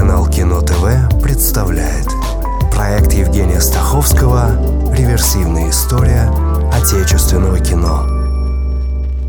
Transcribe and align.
Телеканал 0.00 0.30
Кино 0.30 0.62
ТВ 0.62 1.22
представляет 1.22 2.06
Проект 2.72 3.12
Евгения 3.12 3.60
Стаховского 3.60 4.94
«Реверсивная 4.96 5.68
история 5.68 6.22
отечественного 6.72 7.60
кино» 7.60 8.06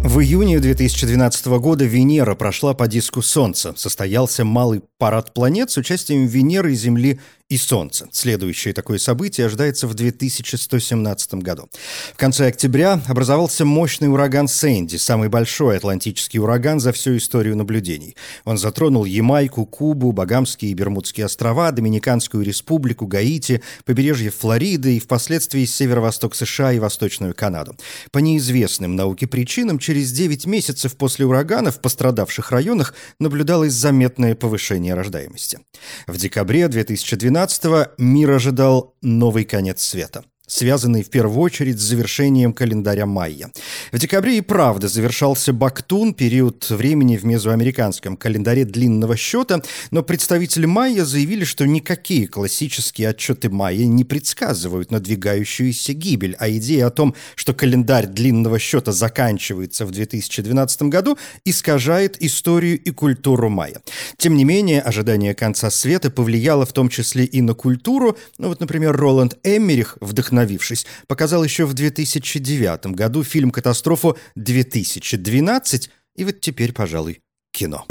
В 0.02 0.22
июне 0.22 0.62
2012 0.62 1.46
года 1.60 1.84
Венера 1.84 2.36
прошла 2.36 2.74
по 2.74 2.88
диску 2.88 3.22
Солнца. 3.22 3.74
Состоялся 3.76 4.46
малый 4.46 4.82
парад 4.98 5.34
планет 5.34 5.72
с 5.72 5.78
участием 5.78 6.26
Венеры, 6.26 6.74
Земли 6.74 7.20
и 7.52 7.58
Солнца. 7.58 8.08
Следующее 8.14 8.74
такое 8.74 8.98
событие 8.98 9.46
ожидается 9.46 9.86
в 9.86 9.94
2117 9.94 11.34
году. 11.34 11.70
В 12.14 12.18
конце 12.18 12.48
октября 12.48 13.02
образовался 13.10 13.66
мощный 13.66 14.08
ураган 14.08 14.48
Сэнди, 14.48 14.96
самый 14.96 15.28
большой 15.28 15.76
атлантический 15.76 16.40
ураган 16.40 16.80
за 16.80 16.94
всю 16.94 17.18
историю 17.18 17.58
наблюдений. 17.58 18.16
Он 18.46 18.58
затронул 18.58 19.04
Ямайку, 19.04 19.66
Кубу, 19.66 20.14
Багамские 20.14 20.72
и 20.72 20.74
Бермудские 20.74 21.26
острова, 21.26 21.74
Доминиканскую 21.74 22.42
республику, 22.46 23.06
Гаити, 23.06 23.62
побережье 23.84 24.32
Флориды 24.32 24.96
и 24.96 25.02
впоследствии 25.02 25.66
северо-восток 25.66 26.36
США 26.36 26.72
и 26.72 26.80
Восточную 26.80 27.36
Канаду. 27.36 27.76
По 28.12 28.20
неизвестным 28.20 28.96
науке 28.96 29.28
причинам 29.28 29.78
через 29.78 30.14
9 30.14 30.46
месяцев 30.46 30.96
после 30.96 31.26
урагана 31.26 31.72
в 31.72 31.82
пострадавших 31.82 32.50
районах 32.52 32.94
наблюдалось 33.20 33.74
заметное 33.74 34.36
повышение 34.36 34.94
рождаемости. 34.94 35.60
В 36.08 36.16
декабре 36.16 36.70
2012 36.70 37.41
17 37.42 37.98
мир 37.98 38.32
ожидал 38.32 38.96
новый 39.02 39.46
конец 39.46 39.82
света 39.82 40.24
связанный 40.52 41.02
в 41.02 41.10
первую 41.10 41.40
очередь 41.40 41.80
с 41.80 41.84
завершением 41.84 42.52
календаря 42.52 43.06
майя. 43.06 43.52
В 43.94 43.98
декабре 43.98 44.38
и 44.38 44.42
правда 44.42 44.90
завершался 44.90 45.54
Бактун, 45.54 46.14
период 46.14 46.70
времени 46.70 47.16
в 47.16 47.24
мезоамериканском 47.24 48.18
календаре 48.18 48.66
длинного 48.66 49.16
счета, 49.16 49.62
но 49.92 50.04
представители 50.04 50.66
майя 50.66 51.06
заявили, 51.06 51.46
что 51.46 51.66
никакие 51.66 52.28
классические 52.28 53.10
отчеты 53.10 53.50
майя 53.50 53.86
не 53.86 54.04
предсказывают 54.04 54.92
надвигающуюся 54.92 55.94
гибель, 55.94 56.36
а 56.38 56.50
идея 56.50 56.88
о 56.88 56.92
том, 56.92 57.16
что 57.36 57.54
календарь 57.54 58.08
длинного 58.08 58.60
счета 58.60 58.92
заканчивается 58.92 59.86
в 59.86 59.92
2012 59.92 60.82
году, 60.84 61.18
искажает 61.46 62.22
историю 62.22 62.78
и 62.78 62.92
культуру 62.92 63.48
майя. 63.48 63.82
Тем 64.18 64.36
не 64.36 64.44
менее, 64.44 64.82
ожидание 64.82 65.34
конца 65.34 65.70
света 65.70 66.12
повлияло 66.12 66.66
в 66.66 66.74
том 66.74 66.90
числе 66.90 67.24
и 67.24 67.42
на 67.42 67.54
культуру. 67.54 68.18
Ну 68.38 68.50
вот, 68.50 68.60
например, 68.60 68.98
Роланд 68.98 69.38
Эммерих 69.44 69.98
вдохновил 70.02 70.41
вдохновившись, 70.42 70.86
показал 71.08 71.44
еще 71.44 71.66
в 71.66 71.74
2009 71.74 72.88
году 72.88 73.24
фильм 73.24 73.52
«Катастрофу 73.52 74.18
2012» 74.38 75.90
и 76.18 76.26
вот 76.26 76.42
теперь, 76.42 76.74
пожалуй, 76.74 77.22
кино. 77.52 77.86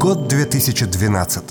Год 0.00 0.28
2012. 0.28 1.44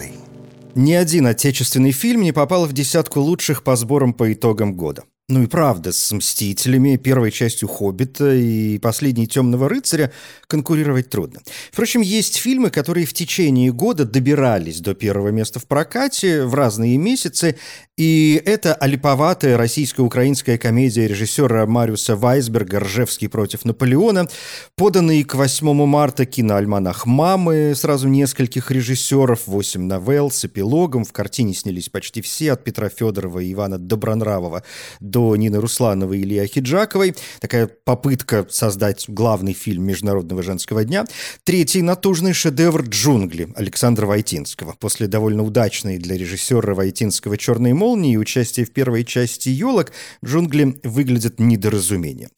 Ни 0.75 0.94
один 0.94 1.27
отечественный 1.27 1.91
фильм 1.91 2.22
не 2.22 2.31
попал 2.31 2.66
в 2.66 2.73
десятку 2.73 3.19
лучших 3.19 3.63
по 3.63 3.75
сборам 3.75 4.13
по 4.13 4.31
итогам 4.31 4.75
года. 4.75 5.03
Ну 5.30 5.44
и 5.44 5.45
правда, 5.45 5.94
с 5.94 6.11
«Мстителями», 6.11 6.97
первой 6.97 7.30
частью 7.30 7.67
«Хоббита» 7.67 8.33
и 8.33 8.80
«Последней 8.80 9.27
темного 9.27 9.69
рыцаря» 9.69 10.11
конкурировать 10.47 11.11
трудно. 11.11 11.41
Впрочем, 11.72 12.02
есть 12.02 12.38
фильмы, 12.38 12.72
которые 12.72 13.05
в 13.05 13.13
течение 13.13 13.72
года 13.72 14.05
добирались 14.05 14.80
до 14.80 14.95
первого 14.95 15.27
места 15.27 15.59
в 15.59 15.67
прокате 15.67 16.45
в 16.45 16.55
разные 16.55 16.97
месяцы, 16.97 17.57
и 17.95 18.41
это 18.44 18.73
олиповатая 18.73 19.55
российско-украинская 19.55 20.57
комедия 20.57 21.07
режиссера 21.07 21.67
Мариуса 21.67 22.16
Вайсберга 22.16 22.80
«Ржевский 22.80 23.27
против 23.27 23.66
Наполеона», 23.66 24.27
поданный 24.75 25.23
к 25.23 25.35
8 25.35 25.85
марта 25.85 26.25
киноальманах 26.25 27.05
«Мамы», 27.05 27.73
сразу 27.75 28.07
нескольких 28.07 28.72
режиссеров, 28.72 29.45
8 29.45 29.80
новелл 29.80 30.31
с 30.31 30.44
эпилогом, 30.45 31.05
в 31.05 31.11
картине 31.11 31.53
снялись 31.53 31.89
почти 31.89 32.23
все, 32.23 32.53
от 32.53 32.63
Петра 32.63 32.89
Федорова 32.89 33.38
и 33.38 33.53
Ивана 33.53 33.77
Добронравова 33.77 34.63
до 35.00 35.19
до 35.19 35.35
Нины 35.35 35.59
Руслановой 35.59 36.19
и 36.19 36.24
Ильи 36.24 36.40
Ахиджаковой. 36.40 37.13
Такая 37.41 37.68
попытка 37.68 38.46
создать 38.50 39.03
главный 39.09 39.52
фильм 39.52 39.84
Международного 39.84 40.44
женского 40.44 40.85
дня. 40.85 41.06
Третий 41.44 41.81
натужный 41.81 42.31
шедевр 42.31 42.84
«Джунгли» 42.84 43.50
Александра 43.56 44.06
Войтинского. 44.06 44.75
После 44.79 45.08
довольно 45.08 45.44
удачной 45.44 45.97
для 45.97 46.16
режиссера 46.16 46.74
Войтинского 46.74 47.38
«Черной 47.38 47.74
молнии» 47.74 48.13
и 48.13 48.18
участия 48.18 48.63
в 48.63 48.72
первой 48.72 49.03
части 49.03 49.50
«Елок» 49.50 49.91
«Джунгли» 50.24 50.79
выглядят 50.84 51.38
недоразумением. 51.38 52.29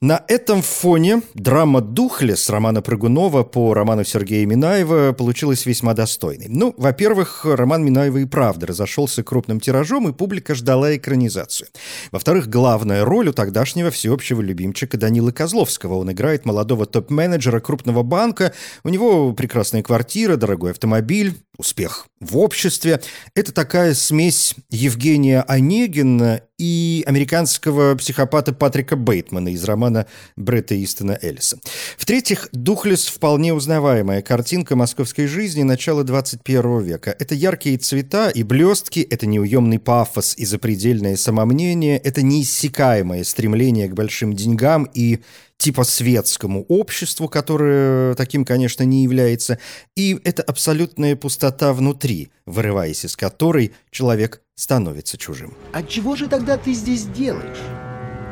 На 0.00 0.24
этом 0.26 0.60
фоне 0.60 1.22
драма 1.34 1.82
«Духлес» 1.82 2.50
романа 2.50 2.82
Прыгунова 2.82 3.44
по 3.44 3.74
роману 3.74 4.04
Сергея 4.04 4.44
Минаева 4.44 5.12
получилась 5.12 5.66
весьма 5.66 5.94
достойной. 5.94 6.46
Ну, 6.48 6.74
во-первых, 6.76 7.44
роман 7.44 7.84
Минаева 7.84 8.18
и 8.18 8.24
правда 8.24 8.66
разошелся 8.66 9.22
крупным 9.22 9.60
тиражом, 9.60 10.08
и 10.08 10.12
публика 10.12 10.56
ждала 10.56 10.96
экранизацию. 10.96 11.68
Во 12.10 12.23
во-вторых, 12.24 12.48
главная 12.48 13.04
роль 13.04 13.28
у 13.28 13.32
тогдашнего 13.34 13.90
всеобщего 13.90 14.40
любимчика 14.40 14.96
Данилы 14.96 15.30
Козловского. 15.30 15.96
Он 15.96 16.10
играет 16.10 16.46
молодого 16.46 16.86
топ-менеджера 16.86 17.60
крупного 17.60 18.02
банка. 18.02 18.54
У 18.82 18.88
него 18.88 19.34
прекрасная 19.34 19.82
квартира, 19.82 20.36
дорогой 20.36 20.70
автомобиль, 20.70 21.34
успех 21.58 22.06
в 22.20 22.38
обществе. 22.38 23.02
Это 23.34 23.52
такая 23.52 23.92
смесь 23.92 24.54
Евгения 24.70 25.42
Онегина 25.42 26.40
и 26.58 27.02
американского 27.06 27.94
психопата 27.96 28.52
Патрика 28.52 28.96
Бейтмана 28.96 29.48
из 29.48 29.64
романа 29.64 30.06
Бретта 30.36 30.82
Истона 30.82 31.18
Эллиса. 31.20 31.58
В-третьих, 31.96 32.48
«Духлес»— 32.52 33.06
вполне 33.08 33.52
узнаваемая 33.52 34.22
картинка 34.22 34.76
московской 34.76 35.26
жизни 35.26 35.62
начала 35.62 36.04
21 36.04 36.80
века. 36.82 37.14
Это 37.18 37.34
яркие 37.34 37.78
цвета 37.78 38.30
и 38.30 38.42
блестки, 38.42 39.00
это 39.00 39.26
неуемный 39.26 39.78
пафос 39.78 40.34
и 40.36 40.44
запредельное 40.44 41.16
самомнение, 41.16 41.98
это 41.98 42.22
неиссякаемое 42.22 43.24
стремление 43.24 43.88
к 43.88 43.94
большим 43.94 44.34
деньгам 44.34 44.88
и 44.94 45.20
типа 45.64 45.84
светскому 45.84 46.66
обществу, 46.68 47.26
которое 47.26 48.14
таким, 48.16 48.44
конечно, 48.44 48.82
не 48.82 49.02
является, 49.02 49.58
и 49.96 50.20
это 50.22 50.42
абсолютная 50.42 51.16
пустота 51.16 51.72
внутри, 51.72 52.30
вырываясь 52.44 53.06
из 53.06 53.16
которой 53.16 53.72
человек 53.90 54.42
становится 54.54 55.16
чужим. 55.16 55.54
А 55.72 55.82
чего 55.82 56.16
же 56.16 56.28
тогда 56.28 56.58
ты 56.58 56.74
здесь 56.74 57.04
делаешь? 57.04 57.62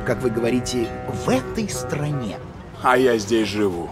Как 0.07 0.23
вы 0.23 0.29
говорите, 0.29 0.87
в 1.25 1.31
этой 1.31 1.71
стране? 1.71 2.37
А 2.83 2.99
я 2.99 3.17
здесь 3.17 3.49
живу. 3.49 3.89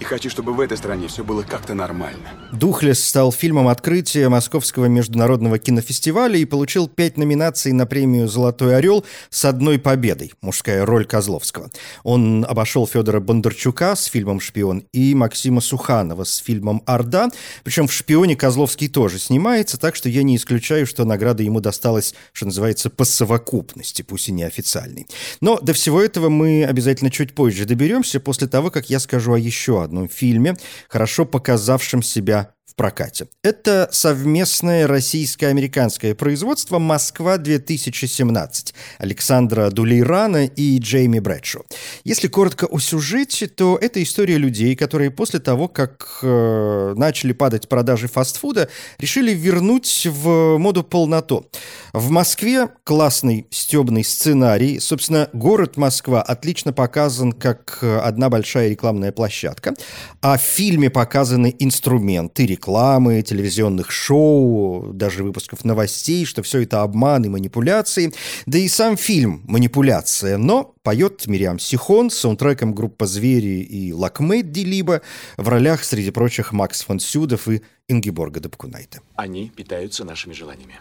И 0.00 0.04
хочу, 0.04 0.30
чтобы 0.30 0.52
в 0.52 0.60
этой 0.60 0.76
стране 0.76 1.08
все 1.08 1.24
было 1.24 1.42
как-то 1.42 1.74
нормально. 1.74 2.28
«Духлес» 2.52 3.02
стал 3.04 3.32
фильмом 3.32 3.66
открытия 3.66 4.28
Московского 4.28 4.86
международного 4.86 5.58
кинофестиваля 5.58 6.38
и 6.38 6.44
получил 6.44 6.88
пять 6.88 7.16
номинаций 7.16 7.72
на 7.72 7.84
премию 7.84 8.28
«Золотой 8.28 8.76
орел» 8.76 9.04
с 9.30 9.44
одной 9.44 9.78
победой– 9.78 10.32
мужская 10.40 10.86
роль 10.86 11.04
Козловского. 11.04 11.70
Он 12.04 12.46
обошел 12.48 12.86
Федора 12.86 13.18
Бондарчука 13.18 13.96
с 13.96 14.04
фильмом 14.04 14.38
«Шпион» 14.38 14.84
и 14.92 15.14
Максима 15.16 15.60
Суханова 15.60 16.22
с 16.22 16.36
фильмом 16.36 16.82
«Орда». 16.86 17.28
Причем 17.64 17.88
в 17.88 17.92
«Шпионе» 17.92 18.36
Козловский 18.36 18.88
тоже 18.88 19.18
снимается, 19.18 19.78
так 19.78 19.96
что 19.96 20.08
я 20.08 20.22
не 20.22 20.36
исключаю, 20.36 20.86
что 20.86 21.04
награда 21.04 21.42
ему 21.42 21.60
досталась, 21.60 22.14
что 22.32 22.46
называется, 22.46 22.88
по 22.88 23.04
совокупности, 23.04 24.02
пусть 24.02 24.28
и 24.28 24.32
неофициальной. 24.32 25.08
Но 25.40 25.58
до 25.58 25.72
всего 25.72 26.00
этого 26.00 26.28
мы 26.28 26.64
обязательно 26.64 27.10
чуть 27.10 27.34
позже 27.34 27.64
доберемся, 27.64 28.20
после 28.20 28.46
того, 28.46 28.70
как 28.70 28.90
я 28.90 29.00
скажу 29.00 29.32
о 29.32 29.38
еще 29.38 29.87
одном 29.88 30.08
фильме, 30.08 30.56
хорошо 30.88 31.24
показавшем 31.24 32.02
себя 32.02 32.54
прокате. 32.74 33.28
Это 33.42 33.88
совместное 33.92 34.86
российско-американское 34.86 36.14
производство 36.14 36.78
«Москва-2017» 36.78 38.74
Александра 38.98 39.70
Дулейрана 39.70 40.46
и 40.46 40.78
Джейми 40.78 41.18
Брэдшо. 41.18 41.62
Если 42.04 42.28
коротко 42.28 42.66
о 42.66 42.78
сюжете, 42.78 43.46
то 43.46 43.78
это 43.80 44.02
история 44.02 44.38
людей, 44.38 44.76
которые 44.76 45.10
после 45.10 45.40
того, 45.40 45.68
как 45.68 46.20
э, 46.22 46.94
начали 46.96 47.32
падать 47.32 47.68
продажи 47.68 48.08
фастфуда, 48.08 48.68
решили 48.98 49.32
вернуть 49.32 50.06
в 50.06 50.58
моду 50.58 50.82
полноту. 50.82 51.46
В 51.92 52.10
Москве 52.10 52.68
классный 52.84 53.46
стебный 53.50 54.04
сценарий. 54.04 54.78
Собственно, 54.80 55.28
город 55.32 55.76
Москва 55.76 56.22
отлично 56.22 56.72
показан 56.72 57.32
как 57.32 57.82
одна 57.82 58.28
большая 58.30 58.68
рекламная 58.68 59.12
площадка. 59.12 59.74
А 60.20 60.36
в 60.38 60.42
фильме 60.42 60.90
показаны 60.90 61.54
инструменты 61.58 62.46
рекламы 62.58 63.22
телевизионных 63.22 63.92
шоу, 63.92 64.92
даже 64.92 65.22
выпусков 65.22 65.64
новостей, 65.64 66.24
что 66.24 66.42
все 66.42 66.62
это 66.62 66.82
обман 66.82 67.24
и 67.24 67.28
манипуляции. 67.28 68.12
Да 68.46 68.58
и 68.58 68.68
сам 68.68 68.96
фильм– 68.96 69.42
манипуляция. 69.46 70.38
Но 70.38 70.74
поет 70.82 71.28
Мириам 71.28 71.60
Сехон 71.60 72.10
с 72.10 72.16
саундтреком 72.16 72.74
группа 72.74 73.06
«Звери» 73.06 73.60
и 73.62 73.92
«Лакме» 73.92 74.50
Делиба 74.50 75.02
в 75.36 75.48
ролях, 75.48 75.84
среди 75.84 76.10
прочих, 76.10 76.52
Макс 76.52 76.82
фон 76.82 76.98
Сюдов 76.98 77.46
и 77.46 77.62
Ингеборга 77.86 78.40
Дапкунайте. 78.40 79.00
Они 79.14 79.50
питаются 79.50 80.04
нашими 80.04 80.32
желаниями. 80.32 80.80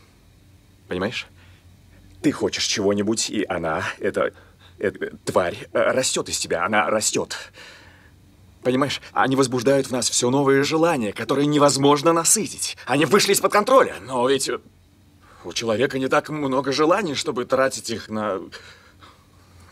Понимаешь? 0.88 1.27
Ты 2.23 2.31
хочешь 2.31 2.65
чего-нибудь, 2.65 3.30
и 3.30 3.45
она, 3.47 3.83
эта, 4.00 4.31
эта 4.80 5.15
тварь, 5.25 5.68
растет 5.73 6.27
из 6.30 6.39
тебя, 6.39 6.65
она 6.65 6.89
растет. 6.89 7.35
Понимаешь, 8.63 9.01
они 9.13 9.36
возбуждают 9.36 9.88
в 9.88 9.92
нас 9.92 10.09
все 10.09 10.30
новые 10.30 10.63
желания, 10.63 11.13
которые 11.13 11.45
невозможно 11.45 12.13
насытить. 12.13 12.77
Они 12.86 13.06
вышли 13.06 13.33
из-под 13.33 13.51
контроля, 13.51 13.95
но 14.06 14.27
ведь 14.27 14.50
у 15.44 15.54
человека 15.54 16.00
не 16.00 16.07
так 16.07 16.30
много 16.30 16.71
желаний, 16.71 17.15
чтобы 17.15 17.45
тратить 17.45 17.89
их 17.89 18.09
на 18.09 18.42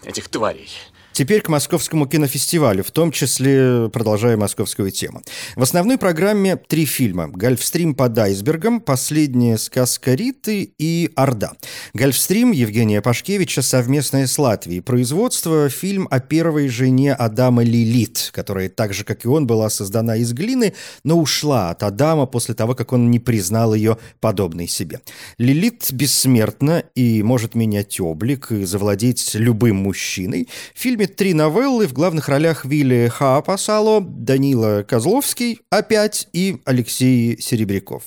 этих 0.04 0.30
тварей. 0.30 0.70
Теперь 1.16 1.40
к 1.40 1.48
Московскому 1.48 2.08
кинофестивалю, 2.08 2.84
в 2.84 2.92
том 2.92 3.10
числе 3.10 3.90
продолжая 3.90 4.36
московскую 4.36 4.92
тему. 4.92 5.22
В 5.56 5.64
основной 5.64 5.98
программе 5.98 6.58
три 6.58 6.84
фильма. 6.86 7.30
«Гольфстрим 7.30 7.96
под 7.96 8.20
айсбергом», 8.20 8.82
«Последняя 8.82 9.58
сказка 9.58 10.14
Риты» 10.14 10.74
и 10.78 11.10
«Орда». 11.16 11.54
«Гольфстрим» 11.94 12.52
Евгения 12.52 13.02
Пашкевича 13.02 13.62
совместное 13.62 14.28
с 14.28 14.38
Латвией. 14.38 14.82
Производство– 14.82 15.70
фильм 15.70 16.10
о 16.12 16.20
первой 16.20 16.68
жене 16.68 17.14
Адама 17.14 17.64
Лилит, 17.64 18.32
которая 18.34 18.68
так 18.68 18.94
же, 18.94 19.06
как 19.06 19.24
и 19.24 19.30
он, 19.30 19.48
была 19.48 19.70
создана 19.70 20.18
из 20.18 20.34
глины, 20.34 20.74
но 21.06 21.18
ушла 21.18 21.70
от 21.70 21.84
Адама 21.84 22.26
после 22.26 22.56
того, 22.56 22.76
как 22.76 22.92
он 22.92 23.10
не 23.10 23.20
признал 23.20 23.74
ее 23.74 23.98
подобной 24.20 24.68
себе. 24.68 25.00
Лилит 25.38 25.94
бессмертна 25.94 26.84
и 26.94 27.24
может 27.24 27.56
менять 27.56 28.02
облик 28.02 28.52
и 28.52 28.66
завладеть 28.66 29.34
любым 29.36 29.78
мужчиной. 29.78 30.50
В 30.74 30.82
фильме 30.82 31.05
фильме 31.06 31.08
три 31.08 31.34
новеллы 31.34 31.88
в 31.88 31.94
главных 31.94 32.30
ролях 32.30 32.66
Вилли 32.66 33.08
Хаапасало, 33.08 34.02
Данила 34.02 34.84
Козловский 34.84 35.60
опять 35.70 36.28
и 36.34 36.62
Алексей 36.66 37.40
Серебряков. 37.40 38.04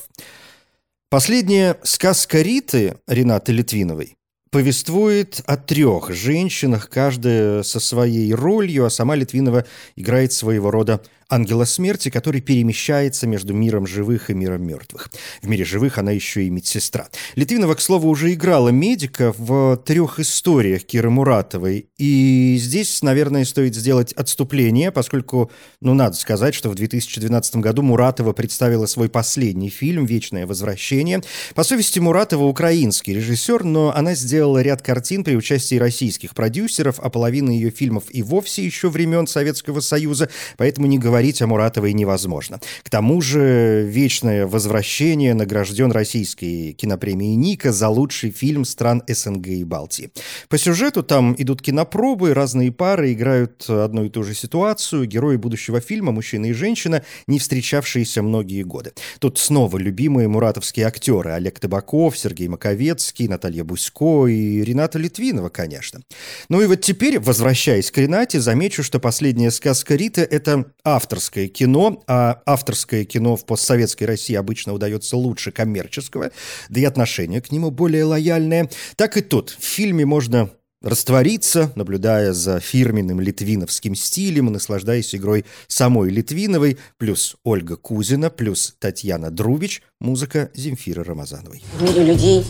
Последняя 1.11 1.77
сказка 1.83 2.43
Риты 2.43 2.97
Ренаты 3.07 3.53
Литвиновой 3.53 4.17
повествует 4.51 5.43
о 5.47 5.57
трех 5.57 6.11
женщинах, 6.11 6.89
каждая 6.89 7.63
со 7.63 7.81
своей 7.81 8.33
ролью, 8.35 8.85
а 8.87 8.91
сама 8.91 9.17
Литвинова 9.17 9.65
играет 9.97 10.33
своего 10.33 10.71
рода 10.71 11.01
ангела 11.29 11.65
смерти, 11.65 12.09
который 12.09 12.41
перемещается 12.41 13.27
между 13.27 13.53
миром 13.53 13.87
живых 13.87 14.31
и 14.31 14.35
миром 14.35 14.67
мертвых. 14.67 15.11
В 15.43 15.49
мире 15.49 15.65
живых 15.65 15.99
она 15.99 16.11
еще 16.11 16.45
и 16.45 16.51
медсестра. 16.51 17.09
Литвинова, 17.37 17.75
к 17.75 17.81
слову, 17.81 18.09
уже 18.09 18.33
играла 18.33 18.71
медика 18.71 19.35
в 19.37 19.77
трех 19.77 20.21
историях 20.21 20.85
Киры 20.85 21.11
Муратовой. 21.11 21.89
И 21.99 22.57
здесь, 22.59 23.03
наверное, 23.03 23.45
стоит 23.45 23.75
сделать 23.75 24.13
отступление, 24.15 24.91
поскольку, 24.91 25.51
ну, 25.81 25.93
надо 25.93 26.17
сказать, 26.17 26.55
что 26.55 26.71
в 26.71 26.75
2012 26.75 27.57
году 27.57 27.83
Муратова 27.83 28.33
представила 28.33 28.87
свой 28.87 29.11
последний 29.11 29.69
фильм 29.69 30.07
«Вечное 30.07 30.47
возвращение». 30.47 31.23
По 31.55 31.63
совести 31.63 31.99
Муратова 31.99 32.45
украинский 32.45 33.15
режиссер, 33.15 33.65
но 33.65 33.95
она 33.95 34.15
сделала 34.15 34.63
ряд 34.63 34.81
картин 34.81 35.25
при 35.25 35.37
участии 35.37 35.77
российских 35.77 36.35
продюсеров, 36.35 37.01
а 37.01 37.11
половина 37.11 37.51
ее 37.51 37.71
фильмов 37.71 38.05
и 38.09 38.23
вовсе 38.23 38.65
еще 38.65 38.89
времен 38.89 39.27
Советского 39.27 39.81
Союза, 39.81 40.31
поэтому 40.57 40.87
не 40.87 40.99
говорю 40.99 41.18
говорить 41.19 41.43
о 41.43 41.49
Муратовой 41.49 41.95
невозможно. 41.95 42.61
К 42.85 42.91
тому 42.91 43.21
же 43.21 43.85
«Вечное 43.89 44.47
возвращение» 44.47 45.35
награжден 45.35 45.91
российской 45.91 46.75
кинопремией 46.75 47.35
«Ника» 47.35 47.73
за 47.73 47.89
лучший 47.89 48.31
фильм 48.31 48.65
стран 48.65 49.03
СНГ 49.09 49.49
и 49.49 49.65
Балтии. 49.65 50.11
По 50.49 50.59
сюжету 50.59 51.03
там 51.03 51.35
идут 51.37 51.61
кинопробы, 51.61 52.35
разные 52.35 52.71
пары 52.71 53.13
играют 53.13 53.69
одну 53.69 54.05
и 54.05 54.11
ту 54.11 54.23
же 54.23 54.33
ситуацию. 54.33 55.07
Герои 55.07 55.35
будущего 55.35 55.81
фильма, 55.81 56.13
мужчина 56.13 56.47
и 56.47 56.53
женщина, 56.53 57.03
не 57.27 57.41
встречавшиеся 57.41 58.23
многие 58.23 58.63
годы. 58.63 58.93
Тут 59.19 59.41
снова 59.41 59.77
любимые 59.77 60.29
муратовские 60.29 60.87
актеры 60.87 61.33
Олег 61.33 61.59
Табаков, 61.59 62.17
Сергей 62.17 62.47
Маковецкий, 62.47 63.27
Наталья 63.27 63.65
Бусько 63.65 64.29
и 64.29 64.63
Рената 64.63 65.01
Литвинова, 65.01 65.49
конечно. 65.49 66.01
Ну 66.49 66.63
и 66.63 66.67
вот 66.67 66.81
теперь, 66.81 67.19
возвращаясь 67.19 67.91
к 67.91 67.99
Ренате, 67.99 68.41
замечу, 68.41 68.85
что 68.85 69.01
последняя 69.01 69.51
сказка 69.51 69.97
Риты– 69.97 70.21
это 70.31 70.67
автор 70.85 71.08
авторское 71.09 71.49
кино, 71.49 72.03
а 72.07 72.43
авторское 72.45 73.07
кино 73.07 73.35
в 73.35 73.47
постсоветской 73.47 74.07
России 74.07 74.35
обычно 74.35 74.75
удается 74.75 75.17
лучше 75.17 75.53
коммерческого, 75.53 76.33
да 76.69 76.81
и 76.81 76.85
отношение 76.85 77.41
к 77.41 77.51
нему 77.51 77.71
более 77.71 78.05
лояльное. 78.05 78.69
Так 78.97 79.17
и 79.17 79.23
тут. 79.23 79.57
В 79.59 79.65
фильме 79.65 80.05
можно 80.05 80.51
раствориться, 80.83 81.73
наблюдая 81.77 82.35
за 82.35 82.61
фирменным 82.61 83.21
литвиновским 83.21 83.95
стилем 83.95 84.53
наслаждаясь 84.53 85.15
игрой 85.15 85.47
самой 85.67 86.11
Литвиновой, 86.11 86.77
плюс 86.99 87.37
Ольга 87.43 87.77
Кузина, 87.77 88.29
плюс 88.29 88.75
Татьяна 88.79 89.31
Друбич, 89.31 89.83
музыка 90.01 90.51
Земфиры 90.55 91.05
Рамазановой. 91.05 91.63
В 91.79 91.83
мире 91.83 92.05
людей 92.05 92.45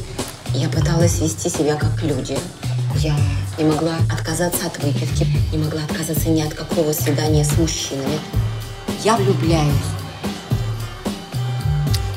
я 0.55 0.69
пыталась 0.69 1.21
вести 1.21 1.49
себя 1.49 1.77
как 1.77 2.03
люди. 2.03 2.37
Я 2.97 3.17
не 3.57 3.65
могла 3.65 3.97
отказаться 4.13 4.67
от 4.67 4.83
выпивки, 4.83 5.27
не 5.53 5.59
могла 5.59 5.85
отказаться 5.85 6.29
ни 6.31 6.41
от 6.41 6.55
какого 6.55 6.93
свидания 6.93 7.45
с 7.45 7.57
мужчинами. 7.57 8.19
Я 9.05 9.17
влюбляюсь. 9.17 9.73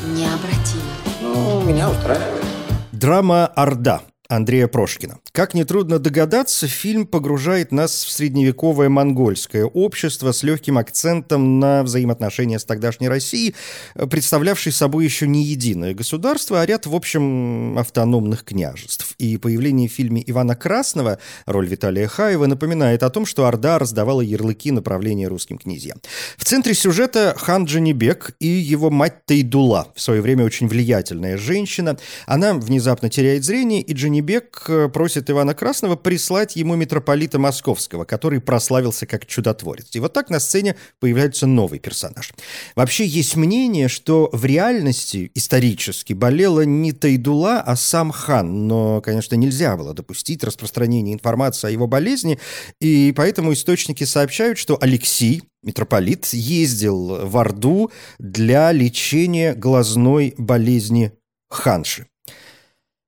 Необратимо. 0.07 0.83
Ну, 1.22 1.62
меня 1.62 1.89
устраивает. 1.89 2.44
Драма 2.92 3.45
«Орда» 3.56 4.01
Андрея 4.31 4.69
Прошкина. 4.69 5.19
Как 5.33 5.54
нетрудно 5.54 6.00
догадаться, 6.00 6.66
фильм 6.66 7.06
погружает 7.06 7.74
нас 7.74 8.06
в 8.06 8.12
средневековое 8.12 8.88
монгольское 8.88 9.66
общество 9.66 10.31
с 10.31 10.42
легким 10.42 10.78
акцентом 10.78 11.60
на 11.60 11.83
взаимоотношения 11.83 12.57
с 12.57 12.63
тогдашней 12.63 13.10
Россией, 13.10 13.56
представлявшей 13.94 14.72
собой 14.72 15.04
еще 15.04 15.28
не 15.28 15.44
единое 15.44 15.94
государство, 15.94 16.62
а 16.62 16.66
ряд, 16.66 16.86
в 16.86 16.95
общем, 16.95 17.78
автономных 17.78 18.45
княжеств. 18.45 19.16
И 19.18 19.36
появление 19.36 19.89
в 19.89 19.92
фильме 19.92 20.24
Ивана 20.25 20.56
Красного, 20.56 21.19
роль 21.45 21.68
Виталия 21.68 22.07
Хаева, 22.07 22.45
напоминает 22.45 23.04
о 23.04 23.10
том, 23.10 23.25
что 23.25 23.48
Орда 23.48 23.80
раздавала 23.80 24.22
ярлыки 24.22 24.72
направления 24.72 25.27
русским 25.27 25.57
князьям. 25.57 25.98
В 26.38 26.45
центре 26.45 26.74
сюжета 26.74 27.36
хан 27.38 27.66
Джанибек 27.66 28.31
и 28.39 28.48
его 28.48 28.89
мать 28.89 29.25
Тайдула, 29.25 29.92
в 29.94 30.01
свое 30.01 30.22
время 30.22 30.45
очень 30.45 30.69
влиятельная 30.69 31.38
женщина. 31.38 31.98
Она 32.27 32.54
внезапно 32.54 33.10
теряет 33.10 33.44
зрение, 33.44 33.81
и 33.81 33.94
Джанибек 33.94 34.20
Бек 34.21 34.65
э, 34.68 34.89
просит 34.89 35.29
Ивана 35.29 35.53
Красного 35.53 35.95
прислать 35.95 36.56
ему 36.56 36.75
митрополита 36.75 37.39
Московского, 37.39 38.06
который 38.06 38.39
прославился 38.39 39.06
как 39.06 39.25
чудотворец. 39.25 39.88
И 39.94 40.00
вот 40.00 40.13
так 40.13 40.29
на 40.29 40.39
сцене 40.39 40.75
появляется 41.00 41.47
новый 41.47 41.79
персонаж. 41.79 42.33
Вообще 42.75 43.06
есть 43.06 43.35
мнение, 43.35 43.88
что 43.88 44.29
в 44.31 44.45
реальности 44.45 45.31
исторически 45.35 46.13
болела 46.13 46.62
не 46.62 46.91
Тайдула, 46.91 47.62
а 47.62 47.75
сам 47.75 48.12
хан. 48.12 48.68
Но, 48.68 49.01
конечно, 49.01 49.35
нельзя 49.35 49.75
было 49.77 49.94
допустить 49.94 50.44
распространение 50.44 51.13
информации 51.13 51.67
о 51.67 51.71
его 51.71 51.88
болезни, 51.88 52.39
и 52.79 53.13
поэтому 53.15 53.53
источники 53.53 54.03
сообщают, 54.03 54.57
что 54.57 54.77
Алексей, 54.79 55.44
митрополит, 55.63 56.27
ездил 56.33 57.27
в 57.27 57.38
Орду 57.38 57.91
для 58.19 58.72
лечения 58.72 59.53
глазной 59.53 60.34
болезни 60.38 61.12
ханши. 61.50 62.07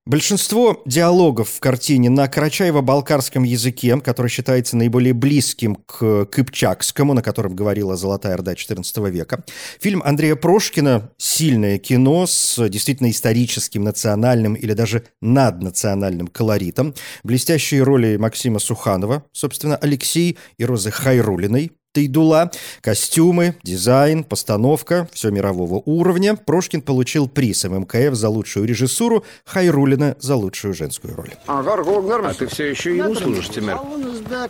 Большинство 0.05 0.81
диалогов 0.85 1.49
в 1.49 1.59
картине 1.61 2.09
на 2.09 2.27
карачаево-балкарском 2.27 3.43
языке, 3.43 3.97
который 4.01 4.27
считается 4.27 4.75
наиболее 4.75 5.13
близким 5.13 5.75
к 5.75 6.25
кыпчакскому, 6.25 7.13
на 7.13 7.21
котором 7.21 7.55
говорила 7.55 7.95
Золотая 7.95 8.33
Орда 8.33 8.51
XIV 8.51 9.09
века. 9.09 9.45
Фильм 9.79 10.03
Андрея 10.03 10.35
Прошкина– 10.35 11.09
сильное 11.17 11.77
кино 11.77 12.27
с 12.27 12.67
действительно 12.67 13.11
историческим, 13.11 13.85
национальным 13.85 14.55
или 14.55 14.73
даже 14.73 15.05
наднациональным 15.21 16.27
колоритом. 16.27 16.93
Блестящие 17.23 17.83
роли 17.83 18.17
Максима 18.17 18.59
Суханова, 18.59 19.23
собственно, 19.31 19.77
Алексей 19.77 20.37
и 20.57 20.65
Розы 20.65 20.91
Хайрулиной, 20.91 21.71
Тайдула. 21.93 22.49
Костюмы, 22.81 23.55
дизайн, 23.63 24.23
постановка– 24.23 25.07
все 25.13 25.29
мирового 25.29 25.81
уровня. 25.85 26.35
Прошкин 26.35 26.81
получил 26.81 27.29
приз 27.29 27.63
ММКФ 27.65 28.13
за 28.13 28.29
лучшую 28.29 28.65
режиссуру, 28.65 29.23
Хайрулина 29.45 30.15
за 30.19 30.35
лучшую 30.35 30.73
женскую 30.73 31.15
роль. 31.15 31.33
А 31.45 32.33
ты 32.33 32.47
все 32.47 32.71
еще 32.71 32.97
ему 32.97 33.13
служишь, 33.13 33.49
Тимер? 33.49 33.77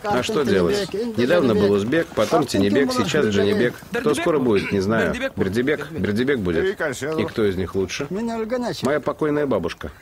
А 0.04 0.22
что 0.22 0.42
делать? 0.42 0.88
Недавно 1.18 1.54
был 1.54 1.72
Узбек, 1.72 2.06
потом 2.14 2.46
Тенебек, 2.46 2.92
сейчас 2.92 3.26
Джанибек. 3.26 3.74
Кто 3.92 4.14
скоро 4.14 4.38
будет, 4.38 4.72
не 4.72 4.80
знаю. 4.80 5.14
Бердибек? 5.36 5.90
Бердибек 5.90 6.38
будет. 6.38 6.64
И 6.64 7.24
кто 7.24 7.44
из 7.44 7.56
них 7.56 7.74
лучше? 7.74 8.06
Моя 8.10 9.00
покойная 9.00 9.46
бабушка. 9.46 9.92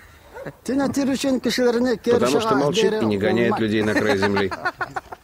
Потому 0.44 2.40
что 2.40 2.54
молчит 2.54 2.92
и 3.02 3.04
не 3.04 3.18
гоняет 3.18 3.58
людей 3.58 3.82
на 3.82 3.94
край 3.94 4.18
земли. 4.18 4.52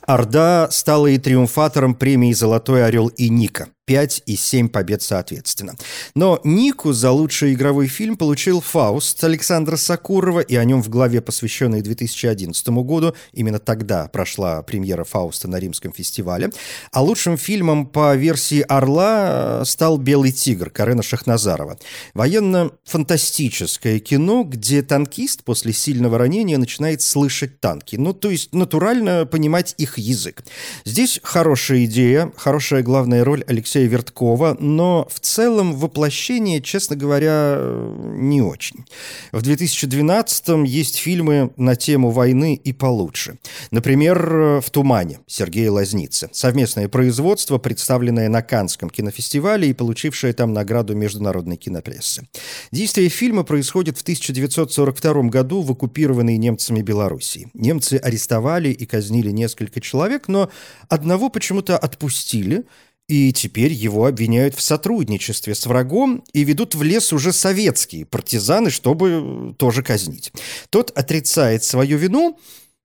Орда 0.09 0.71
стала 0.71 1.09
и 1.09 1.19
триумфатором 1.19 1.95
премии 1.95 2.33
«Золотой 2.33 2.87
орел» 2.87 3.09
и 3.09 3.29
«Ника». 3.29 3.69
5 3.89 4.23
и 4.27 4.37
7 4.37 4.69
побед 4.69 5.01
соответственно. 5.01 5.75
Но 6.15 6.41
Нику 6.45 6.93
за 6.93 7.11
лучший 7.11 7.55
игровой 7.55 7.87
фильм 7.87 8.19
получил 8.19 8.61
«Фауст» 8.61 9.25
Александра 9.25 9.77
Сакурова, 9.77 10.41
и 10.41 10.57
о 10.57 10.65
нем 10.65 10.83
в 10.83 10.91
главе, 10.91 11.23
посвященной 11.23 11.81
2011 11.81 12.69
году, 12.69 13.15
именно 13.33 13.59
тогда 13.59 14.07
прошла 14.09 14.61
премьера 14.63 15.05
«Фауста» 15.05 15.49
на 15.49 15.59
Римском 15.59 15.95
фестивале. 15.95 16.51
А 16.93 17.03
лучшим 17.03 17.39
фильмом 17.39 17.87
по 17.87 18.15
версии 18.15 18.61
«Орла» 18.61 19.65
стал 19.65 19.97
«Белый 19.97 20.33
тигр» 20.33 20.69
Карена 20.69 21.03
Шахназарова. 21.03 21.79
Военно-фантастическое 22.13 24.01
кино, 24.01 24.45
где 24.45 24.83
танкист 24.83 25.45
после 25.45 25.73
сильного 25.73 26.19
ранения 26.19 26.59
начинает 26.59 27.01
слышать 27.01 27.59
танки. 27.59 27.97
Ну, 27.97 28.13
то 28.13 28.29
есть 28.29 28.55
натурально 28.55 29.25
понимать 29.25 29.75
их 29.79 29.97
язык. 29.97 30.45
Здесь 30.85 31.21
хорошая 31.23 31.87
идея, 31.87 32.31
хорошая 32.37 32.83
главная 32.83 33.25
роль 33.25 33.45
Алексея 33.47 33.78
Алексея 33.79 33.89
Верткова, 33.89 34.57
но 34.59 35.07
в 35.11 35.21
целом 35.21 35.75
воплощение, 35.75 36.61
честно 36.61 36.97
говоря, 36.97 37.59
не 37.61 38.43
очень. 38.43 38.85
В 39.33 39.43
2012-м 39.43 40.65
есть 40.65 40.97
фильмы 40.97 41.51
на 41.57 41.77
тему 41.77 42.11
войны 42.11 42.55
и 42.55 42.73
получше. 42.73 43.39
Например, 43.71 44.61
«В 44.61 44.71
тумане» 44.71 45.21
Сергея 45.27 45.71
Лазницы. 45.71 46.29
Совместное 46.33 46.89
производство, 46.89 47.59
представленное 47.59 48.29
на 48.29 48.43
Канском 48.43 48.91
кинофестивале 48.91 49.69
и 49.69 49.75
получившее 49.75 50.33
там 50.33 50.53
награду 50.53 50.97
международной 50.97 51.57
кинопрессы. 51.57 52.27
Действие 52.73 53.09
фильма 53.09 53.45
происходит 53.45 53.97
в 53.97 54.03
1942 54.03 55.23
году 55.29 55.63
в 55.63 55.71
оккупированной 55.71 56.37
немцами 56.37 56.83
Белоруссии. 56.83 57.49
Немцы 57.55 57.95
арестовали 57.95 58.71
и 58.71 58.87
казнили 58.87 59.31
несколько 59.31 59.81
человек, 59.81 60.27
но 60.29 60.51
одного 60.89 61.29
почему-то 61.29 61.79
отпустили– 61.79 62.65
и 63.09 63.33
теперь 63.33 63.73
его 63.73 64.05
обвиняют 64.05 64.55
в 64.55 64.61
сотрудничестве 64.61 65.55
с 65.55 65.65
врагом 65.67 66.23
и 66.35 66.45
ведут 66.45 66.75
в 66.75 66.83
лес 66.83 67.13
уже 67.13 67.33
советские 67.33 68.05
партизаны, 68.05 68.71
чтобы 68.71 69.55
тоже 69.59 69.83
казнить. 69.83 70.31
Тот 70.69 70.91
отрицает 70.97 71.65
свою 71.65 71.97
вину, 71.97 72.39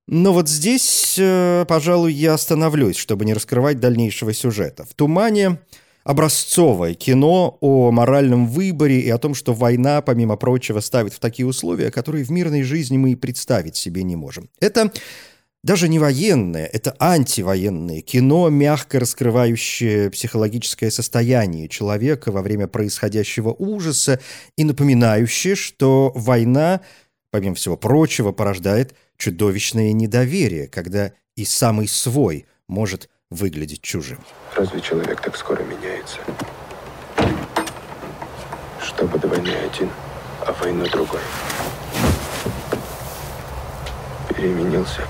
но 0.08 0.34
вот 0.34 0.50
здесь, 0.50 1.16
э, 1.18 1.66
пожалуй, 1.68 2.14
я 2.14 2.34
остановлюсь, 2.34 2.96
чтобы 2.96 3.26
не 3.26 3.34
раскрывать 3.34 3.80
дальнейшего 3.80 4.34
сюжета. 4.34 4.86
В 4.86 4.94
«Тумане» 4.94 5.60
образцовое 6.04 6.94
кино 6.94 7.58
о 7.62 7.92
моральном 7.92 8.48
выборе 8.48 9.00
и 9.00 9.10
о 9.10 9.18
том, 9.18 9.34
что 9.34 9.54
война, 9.54 10.02
помимо 10.02 10.36
прочего, 10.36 10.80
ставит 10.82 11.14
в 11.14 11.20
такие 11.20 11.46
условия, 11.46 11.92
которые 11.92 12.26
в 12.26 12.30
мирной 12.30 12.64
жизни 12.64 12.98
мы 12.98 13.12
и 13.12 13.16
представить 13.16 13.76
себе 13.78 14.04
не 14.04 14.16
можем. 14.16 14.50
Это 14.60 14.92
даже 15.64 15.88
не 15.88 15.98
военное, 15.98 16.66
это 16.66 16.94
антивоенное 17.00 18.02
кино, 18.02 18.50
мягко 18.50 19.00
раскрывающее 19.00 20.10
психологическое 20.10 20.92
состояние 20.92 21.70
человека 21.70 22.34
во 22.34 22.42
время 22.42 22.68
происходящего 22.68 23.56
ужаса 23.58 24.20
и 24.58 24.66
напоминающее, 24.66 25.56
что 25.56 26.12
война, 26.16 26.82
помимо 27.32 27.56
всего 27.56 27.78
прочего, 27.78 28.34
порождает 28.34 28.94
чудовищное 29.18 29.94
недоверие, 29.94 30.68
когда 30.68 31.14
и 31.38 31.46
самый 31.46 31.88
свой 31.88 32.46
может 32.68 33.10
выглядеть 33.30 33.82
чужим. 33.82 34.20
Разве 34.56 34.82
человек 34.82 35.22
так 35.22 35.38
скоро 35.38 35.64
меняется? 35.64 36.18
Чтобы 38.82 39.18
до 39.18 39.30
войны 39.30 39.50
один, 39.50 39.90
а 40.46 40.52
войну 40.52 40.86
другой. 40.90 41.22
Переменился. 44.36 45.08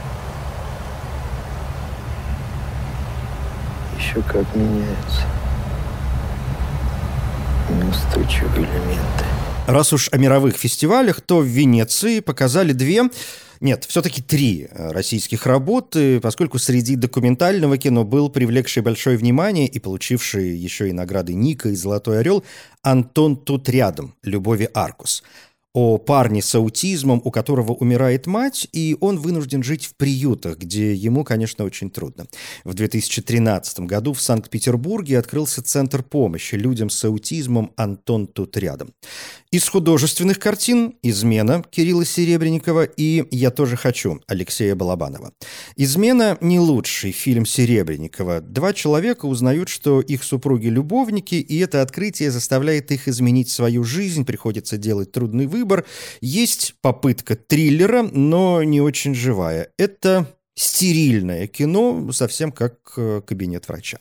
Еще 4.04 4.22
как 4.24 4.46
меняются 4.56 5.22
неустойчивые 7.70 8.66
элементы. 8.66 9.26
Раз 9.68 9.94
уж 9.94 10.10
о 10.12 10.18
мировых 10.18 10.58
фестивалях, 10.58 11.22
то 11.22 11.40
в 11.40 11.46
Венеции 11.46 12.20
показали 12.20 12.74
две 12.74 13.04
нет, 13.62 13.86
все-таки 13.86 14.22
три 14.22 14.68
э, 14.70 14.92
российских 14.92 15.46
работы, 15.46 16.20
поскольку 16.20 16.60
среди 16.60 16.98
документального 16.98 17.78
кино 17.78 18.04
был 18.04 18.30
привлекший 18.30 18.84
большое 18.84 19.16
внимание 19.16 19.68
и 19.68 19.80
получивший 19.80 20.58
еще 20.58 20.90
и 20.90 20.92
награды 20.92 21.34
Ника 21.34 21.70
и 21.70 21.76
«Золотой 21.76 22.20
орел» 22.20 22.44
Антон 22.82 23.38
тут 23.38 23.70
рядом, 23.70 24.16
«Любови 24.22 24.70
Аркус» 24.74 25.24
о 25.74 25.98
парне 25.98 26.44
с 26.44 26.54
аутизмом, 26.54 27.20
у 27.24 27.32
которого 27.32 27.74
умирает 27.74 28.28
мать, 28.28 28.68
и 28.72 28.96
он 29.02 29.18
вынужден 29.18 29.64
жить 29.64 29.86
в 29.86 29.96
приютах, 29.96 30.60
где 30.60 30.94
ему, 30.94 31.24
конечно, 31.24 31.66
очень 31.66 31.90
трудно. 31.90 32.28
В 32.64 32.76
2013 32.76 33.80
году 33.82 34.14
в 34.14 34.22
Санкт-Петербурге 34.22 35.18
открылся 35.18 35.64
Центр 35.64 36.04
помощи 36.04 36.56
людям 36.56 36.92
с 36.92 37.04
аутизмом 37.04 37.72
«Антон 37.76 38.28
тут 38.28 38.56
рядом». 38.58 38.94
Из 39.50 39.68
художественных 39.68 40.38
картин 40.38 40.96
«Измена» 41.02 41.64
Кирилла 41.70 42.06
Серебренникова 42.06 42.84
и 42.84 43.26
«Я 43.32 43.50
тоже 43.50 43.76
хочу» 43.76 44.22
Алексея 44.28 44.76
Балабанова. 44.76 45.34
«Измена»— 45.76 46.38
не 46.42 46.60
лучший 46.60 47.12
фильм 47.12 47.48
Серебренникова. 47.48 48.42
Два 48.42 48.74
человека 48.74 49.26
узнают, 49.26 49.70
что 49.70 50.02
их 50.02 50.24
супруги 50.24 50.68
любовники, 50.68 51.36
и 51.36 51.58
это 51.60 51.82
открытие 51.82 52.30
заставляет 52.30 52.92
их 52.92 53.08
изменить 53.08 53.50
свою 53.50 53.84
жизнь, 53.84 54.24
приходится 54.24 54.78
делать 54.78 55.12
трудный 55.12 55.48
выбор, 55.48 55.63
выбор. 55.64 55.86
Есть 56.22 56.76
попытка 56.82 57.36
триллера, 57.36 58.04
но 58.04 58.64
не 58.64 58.82
очень 58.82 59.16
живая. 59.16 59.70
Это 59.78 60.28
стерильное 60.56 61.48
кино, 61.48 62.12
совсем 62.12 62.52
как 62.52 62.94
э, 62.98 63.22
«Кабинет 63.26 63.68
врача». 63.68 63.98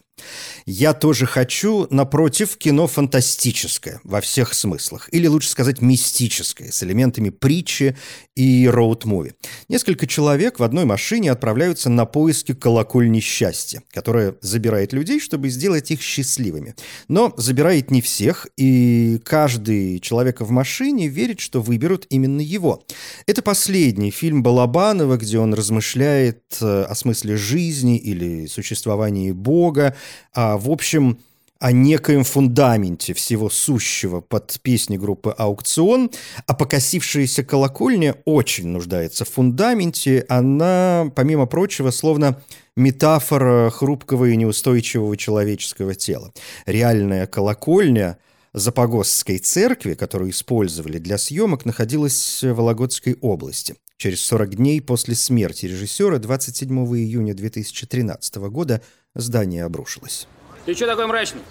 Я 0.65 0.93
тоже 0.93 1.25
хочу, 1.25 1.87
напротив, 1.89 2.57
кино 2.57 2.87
фантастическое 2.87 3.99
во 4.03 4.21
всех 4.21 4.53
смыслах, 4.53 5.09
или 5.11 5.27
лучше 5.27 5.49
сказать 5.49 5.81
мистическое, 5.81 6.71
с 6.71 6.83
элементами 6.83 7.29
притчи 7.29 7.97
и 8.35 8.67
роуд-муви. 8.67 9.33
Несколько 9.69 10.07
человек 10.07 10.59
в 10.59 10.63
одной 10.63 10.85
машине 10.85 11.31
отправляются 11.31 11.89
на 11.89 12.05
поиски 12.05 12.53
колокольни 12.53 13.19
счастья, 13.19 13.83
которая 13.91 14.35
забирает 14.41 14.93
людей, 14.93 15.19
чтобы 15.19 15.49
сделать 15.49 15.91
их 15.91 16.01
счастливыми. 16.01 16.75
Но 17.07 17.33
забирает 17.37 17.91
не 17.91 18.01
всех, 18.01 18.47
и 18.57 19.19
каждый 19.23 19.99
человек 19.99 20.41
в 20.41 20.49
машине 20.49 21.07
верит, 21.07 21.39
что 21.39 21.61
выберут 21.61 22.05
именно 22.09 22.41
его. 22.41 22.83
Это 23.27 23.41
последний 23.41 24.11
фильм 24.11 24.43
Балабанова, 24.43 25.17
где 25.17 25.39
он 25.39 25.53
размышляет 25.53 26.41
э, 26.61 26.83
о 26.83 26.95
смысле 26.95 27.37
жизни 27.37 27.97
или 27.97 28.47
существовании 28.47 29.31
Бога, 29.31 29.95
а, 30.33 30.57
в 30.57 30.69
общем, 30.69 31.17
о 31.63 31.71
некоем 31.71 32.25
фундаменте 32.25 33.13
всего 33.13 33.49
сущего 33.49 34.19
под 34.19 34.59
песни 34.61 34.97
группы 34.97 35.33
«Аукцион», 35.37 36.11
а 36.45 36.53
покосившаяся 36.53 37.45
колокольня 37.45 38.17
очень 38.25 38.67
нуждается 38.67 39.23
в 39.23 39.29
фундаменте. 39.29 40.25
Она, 40.27 41.09
помимо 41.15 41.45
прочего, 41.45 41.91
словно 41.91 42.41
метафора 42.75 43.69
хрупкого 43.69 44.25
и 44.25 44.35
неустойчивого 44.35 45.15
человеческого 45.15 45.95
тела. 45.95 46.33
Реальная 46.65 47.27
колокольня 47.27 48.17
Запогостской 48.51 49.37
церкви, 49.37 49.93
которую 49.93 50.31
использовали 50.31 50.97
для 50.97 51.17
съемок, 51.17 51.63
находилась 51.65 52.43
в 52.43 52.53
Вологодской 52.53 53.17
области. 53.21 53.75
Через 53.95 54.21
40 54.25 54.55
дней 54.55 54.81
после 54.81 55.15
смерти 55.15 55.65
режиссера 55.65 56.17
27 56.17 56.69
июня 56.97 57.33
2013 57.33 58.35
года 58.35 58.81
здание 59.15 59.65
обрушилось. 59.65 60.27
Ты 60.65 60.73
что 60.73 60.87
такой 60.87 61.07
мрачный? 61.07 61.41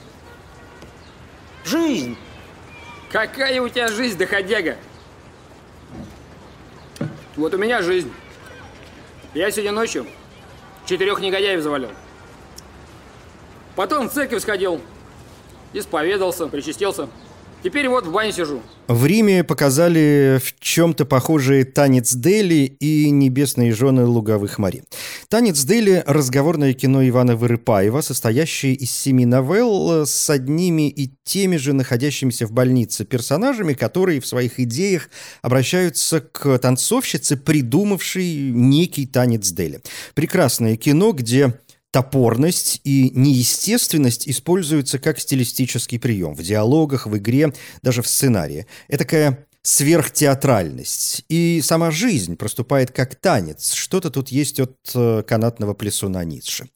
Жизнь! 1.65 2.17
Какая 3.11 3.61
у 3.61 3.69
тебя 3.69 3.89
жизнь, 3.89 4.19
доходяга? 4.19 4.77
Вот 7.37 7.55
у 7.55 7.59
меня 7.59 7.83
жизнь. 7.83 8.13
Я 9.35 9.51
сегодня 9.51 9.73
ночью 9.73 10.07
четырех 10.87 11.21
негодяев 11.21 11.63
завалил. 11.63 11.91
Потом 13.77 14.09
в 14.09 14.13
церковь 14.13 14.43
сходил, 14.43 14.81
исповедался, 15.73 16.47
причастился. 16.49 17.09
Теперь 17.63 17.89
вот 17.89 18.07
в 18.07 18.13
бане 18.13 18.33
сижу. 18.33 18.61
В 18.89 19.07
Риме 19.07 19.45
показали 19.45 20.41
в 20.43 20.59
чем-то 20.59 21.05
похожий 21.05 21.63
танец 21.63 22.13
Дели 22.13 22.77
и 22.81 23.09
небесные 23.11 23.73
жены 23.73 24.05
луговых 24.05 24.59
морей. 24.59 24.83
Танец 25.29 25.63
Дели– 25.63 26.03
разговорное 26.07 26.73
кино 26.73 27.07
Ивана 27.09 27.37
Вырыпаева, 27.37 28.01
состоящее 28.01 28.75
из 28.75 28.91
семи 28.91 29.25
новелл 29.25 30.05
с 30.07 30.29
одними 30.29 30.89
и 30.89 31.13
теми 31.23 31.57
же 31.57 31.73
находящимися 31.73 32.47
в 32.47 32.53
больнице 32.53 33.05
персонажами, 33.05 33.75
которые 33.75 34.21
в 34.21 34.27
своих 34.27 34.59
идеях 34.59 35.09
обращаются 35.41 36.21
к 36.21 36.59
танцовщице, 36.59 37.37
придумавшей 37.37 38.51
некий 38.51 39.07
танец 39.07 39.51
Дели. 39.51 39.81
Прекрасное 40.15 40.77
кино, 40.77 41.13
где 41.13 41.55
Топорность 41.93 42.81
и 42.85 43.11
неестественность 43.11 44.27
используются 44.27 44.99
как 44.99 45.21
стилистический 45.21 45.99
прием 45.99 46.35
в 46.35 46.43
диалогах, 46.43 47.07
в 47.07 47.19
игре, 47.19 47.53
даже 47.83 48.01
в 48.01 48.09
сценарии. 48.09 48.67
Это 48.89 49.05
такая 49.05 49.47
сверхтеатральность. 49.63 51.25
И 51.29 51.61
сама 51.63 51.93
жизнь 51.93 52.37
проступает 52.37 52.91
как 52.91 53.15
танец. 53.15 53.73
Что-то 53.73 54.11
тут 54.11 54.29
есть 54.29 54.59
от 54.59 54.77
э, 54.95 55.23
канатного 55.25 55.73
плесуна 55.73 56.25
Ницше. 56.25 56.69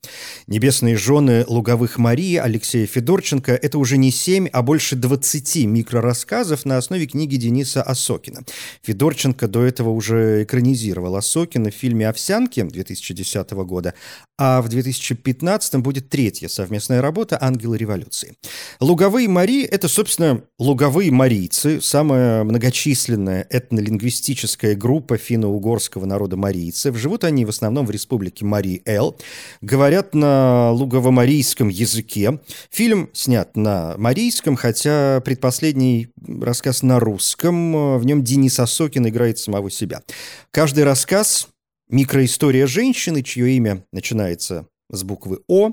«Небесные 0.47 0.97
жены 0.97 1.45
луговых 1.49 1.99
Марии» 1.99 2.37
Алексея 2.37 2.87
Федорченко– 2.87 3.53
это 3.63 3.79
уже 3.79 3.99
не 3.99 4.13
семь, 4.13 4.47
а 4.53 4.63
больше 4.63 4.95
двадцати 4.95 5.67
микрорассказов 5.67 6.65
на 6.65 6.77
основе 6.77 7.07
книги 7.07 7.35
Дениса 7.37 7.83
Осокина. 7.83 8.45
Федорченко 8.83 9.49
до 9.49 9.65
этого 9.65 9.91
уже 9.91 10.45
экранизировал 10.45 11.17
Осокина 11.17 11.71
в 11.71 11.75
фильме 11.75 12.09
«Овсянки» 12.09 12.63
2010 12.63 13.51
года, 13.51 13.95
а 14.39 14.63
в 14.63 14.69
2015 14.69 15.77
будет 15.77 16.09
третья 16.09 16.47
совместная 16.47 17.03
работа 17.03 17.37
«Ангелы 17.41 17.79
революции». 17.79 18.37
«Луговые 18.79 19.29
Марии»— 19.29 19.65
это, 19.67 19.89
собственно, 19.89 20.43
луговые 20.61 21.11
марийцы, 21.11 21.81
самая 21.81 22.45
многочисленная 22.45 22.76
этнолингвистическая 22.85 24.75
группа 24.75 25.17
финно-угорского 25.17 26.05
народа 26.05 26.37
марийцев. 26.37 26.97
Живут 26.97 27.25
они 27.25 27.45
в 27.45 27.49
основном 27.49 27.87
в 27.87 27.91
республике 27.91 28.45
Марий-Эл, 28.45 29.17
говорят 29.61 30.15
на 30.15 30.71
лугово-марийском 30.73 31.69
языке. 31.69 32.39
Фильм 32.71 33.11
снят 33.13 33.57
на 33.57 33.95
марийском, 33.97 34.57
хотя 34.57 35.21
предпоследний 35.25 36.09
рассказ 36.27 36.83
на 36.83 37.01
русском. 37.01 37.99
В 37.99 38.05
нем 38.05 38.23
Денис 38.23 38.59
Осокин 38.59 39.09
играет 39.09 39.39
самого 39.39 39.71
себя. 39.71 40.03
Каждый 40.51 40.85
рассказ 40.85 41.49
Микроистория 41.89 42.67
женщины, 42.67 43.23
чье 43.23 43.51
имя 43.53 43.85
начинается 43.93 44.67
с 44.91 45.05
буквы 45.05 45.39
«О», 45.47 45.71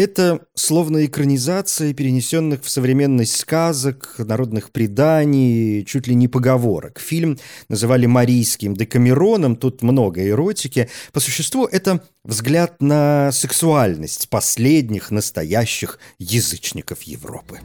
это 0.00 0.40
словно 0.54 1.04
экранизация 1.04 1.92
перенесенных 1.92 2.62
в 2.64 2.70
современность 2.70 3.36
сказок, 3.36 4.14
народных 4.18 4.70
преданий, 4.70 5.84
чуть 5.84 6.06
ли 6.06 6.14
не 6.14 6.26
поговорок. 6.26 6.98
Фильм 6.98 7.38
называли 7.68 8.06
«Марийским 8.06 8.74
декамероном», 8.74 9.56
тут 9.56 9.82
много 9.82 10.26
эротики. 10.26 10.88
По 11.12 11.20
существу 11.20 11.66
это 11.66 12.02
взгляд 12.24 12.80
на 12.80 13.30
сексуальность 13.32 14.30
последних 14.30 15.10
настоящих 15.10 15.98
язычников 16.18 17.02
Европы. 17.02 17.60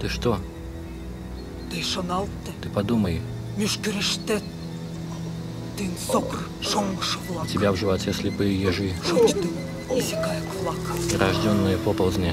Ты 0.00 0.08
что? 0.08 0.38
Ты 2.62 2.70
подумай. 2.70 3.20
У 7.42 7.46
тебя 7.46 7.72
в 7.72 7.76
животе 7.76 8.12
слепые 8.14 8.58
ежи. 8.58 8.94
Рожденные 11.18 11.76
поползни. 11.78 12.32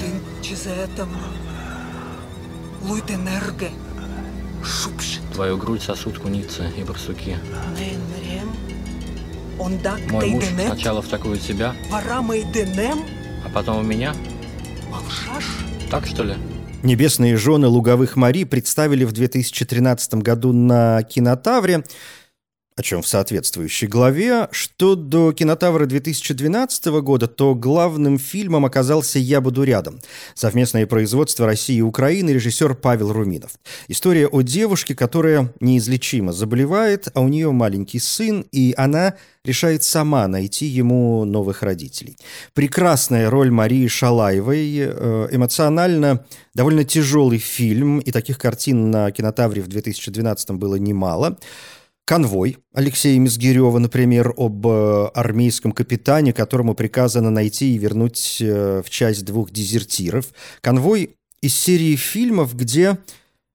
Твою 5.32 5.56
грудь 5.56 5.82
сосут 5.82 6.18
куницы 6.18 6.70
и 6.76 6.82
барсуки. 6.82 7.36
Мой 10.10 10.26
муж 10.30 10.44
сначала 10.66 11.00
втакует 11.02 11.40
тебя, 11.40 11.74
а 13.44 13.48
потом 13.52 13.78
у 13.78 13.82
меня. 13.82 14.14
Так 15.90 16.06
что 16.06 16.24
ли? 16.24 16.34
«Небесные 16.82 17.36
жены 17.38 17.66
луговых 17.66 18.14
Мари» 18.16 18.44
представили 18.44 19.04
в 19.04 19.12
2013 19.12 20.16
году 20.16 20.52
на 20.52 21.02
Кинотавре 21.02 21.82
о 22.76 22.82
чем 22.82 23.02
в 23.02 23.06
соответствующей 23.06 23.86
главе. 23.86 24.48
Что 24.50 24.96
до 24.96 25.32
«Кинотавра» 25.32 25.86
2012 25.86 26.86
года, 27.02 27.28
то 27.28 27.54
главным 27.54 28.18
фильмом 28.18 28.64
оказался 28.64 29.20
«Я 29.20 29.40
буду 29.40 29.62
рядом». 29.62 30.00
Совместное 30.34 30.86
производство 30.86 31.46
России 31.46 31.76
и 31.76 31.82
Украины, 31.82 32.30
режиссер 32.30 32.74
Павел 32.74 33.12
Руминов. 33.12 33.52
История 33.86 34.26
о 34.26 34.42
девушке, 34.42 34.96
которая 34.96 35.52
неизлечимо 35.60 36.32
заболевает, 36.32 37.08
а 37.14 37.20
у 37.20 37.28
нее 37.28 37.52
маленький 37.52 38.00
сын, 38.00 38.44
и 38.50 38.74
она 38.76 39.14
решает 39.44 39.84
сама 39.84 40.26
найти 40.26 40.66
ему 40.66 41.24
новых 41.24 41.62
родителей. 41.62 42.16
Прекрасная 42.54 43.30
роль 43.30 43.52
Марии 43.52 43.86
Шалаевой, 43.86 44.78
э, 44.78 45.28
эмоционально 45.30 46.24
довольно 46.54 46.82
тяжелый 46.82 47.38
фильм, 47.38 48.00
и 48.00 48.10
таких 48.10 48.38
картин 48.38 48.90
на 48.90 49.12
«Кинотавре» 49.12 49.62
в 49.62 49.68
2012 49.68 50.52
было 50.52 50.74
немало. 50.74 51.38
Конвой 52.06 52.58
Алексея 52.74 53.18
Мизгирева, 53.18 53.78
например, 53.78 54.34
об 54.36 54.66
э, 54.66 55.06
армейском 55.14 55.72
капитане, 55.72 56.34
которому 56.34 56.74
приказано 56.74 57.30
найти 57.30 57.74
и 57.74 57.78
вернуть 57.78 58.38
э, 58.40 58.82
в 58.84 58.90
часть 58.90 59.24
двух 59.24 59.50
дезертиров. 59.50 60.26
Конвой 60.60 61.16
из 61.40 61.54
серии 61.54 61.96
фильмов, 61.96 62.54
где 62.54 62.98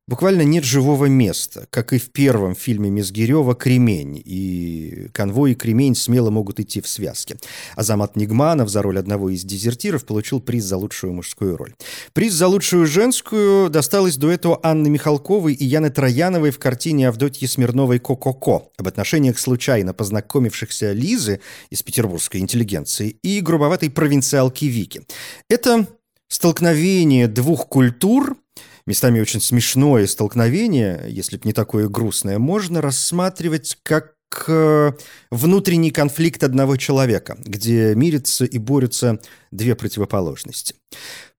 буквально 0.09 0.41
нет 0.41 0.63
живого 0.63 1.05
места, 1.05 1.67
как 1.69 1.93
и 1.93 1.99
в 1.99 2.09
первом 2.11 2.55
фильме 2.55 2.89
Мизгирева 2.89 3.53
«Кремень». 3.53 4.21
И 4.25 5.07
конвой 5.13 5.51
и 5.51 5.55
«Кремень» 5.55 5.95
смело 5.95 6.31
могут 6.31 6.59
идти 6.59 6.81
в 6.81 6.87
связке. 6.87 7.37
Азамат 7.75 8.15
Нигманов 8.15 8.69
за 8.69 8.81
роль 8.81 8.97
одного 8.97 9.29
из 9.29 9.43
дезертиров 9.43 10.05
получил 10.05 10.41
приз 10.41 10.63
за 10.65 10.77
лучшую 10.77 11.13
мужскую 11.13 11.55
роль. 11.55 11.75
Приз 12.13 12.33
за 12.33 12.47
лучшую 12.47 12.87
женскую 12.87 13.69
досталось 13.69 14.17
дуэту 14.17 14.59
Анны 14.63 14.89
Михалковой 14.89 15.53
и 15.53 15.63
Яны 15.63 15.91
Трояновой 15.91 16.49
в 16.49 16.57
картине 16.57 17.07
Авдотьи 17.07 17.47
Смирновой 17.47 17.99
«Ко-ко-ко» 17.99 18.71
об 18.77 18.87
отношениях 18.87 19.37
случайно 19.37 19.93
познакомившихся 19.93 20.91
Лизы 20.91 21.39
из 21.69 21.83
петербургской 21.83 22.41
интеллигенции 22.41 23.09
и 23.21 23.41
грубоватой 23.41 23.91
провинциалки 23.91 24.65
Вики. 24.65 25.03
Это 25.49 25.85
столкновение 26.29 27.27
двух 27.27 27.67
культур– 27.67 28.37
местами 28.89 29.21
очень 29.21 29.39
смешное 29.39 30.07
столкновение, 30.07 31.05
если 31.07 31.37
бы 31.37 31.43
не 31.45 31.53
такое 31.53 31.87
грустное, 31.87 32.39
можно 32.39 32.81
рассматривать 32.81 33.77
как 33.83 34.15
э, 34.47 34.91
внутренний 35.29 35.91
конфликт 35.91 36.43
одного 36.43 36.75
человека, 36.75 37.37
где 37.39 37.93
мирятся 37.95 38.45
и 38.45 38.57
борются 38.57 39.19
две 39.51 39.75
противоположности. 39.75 40.73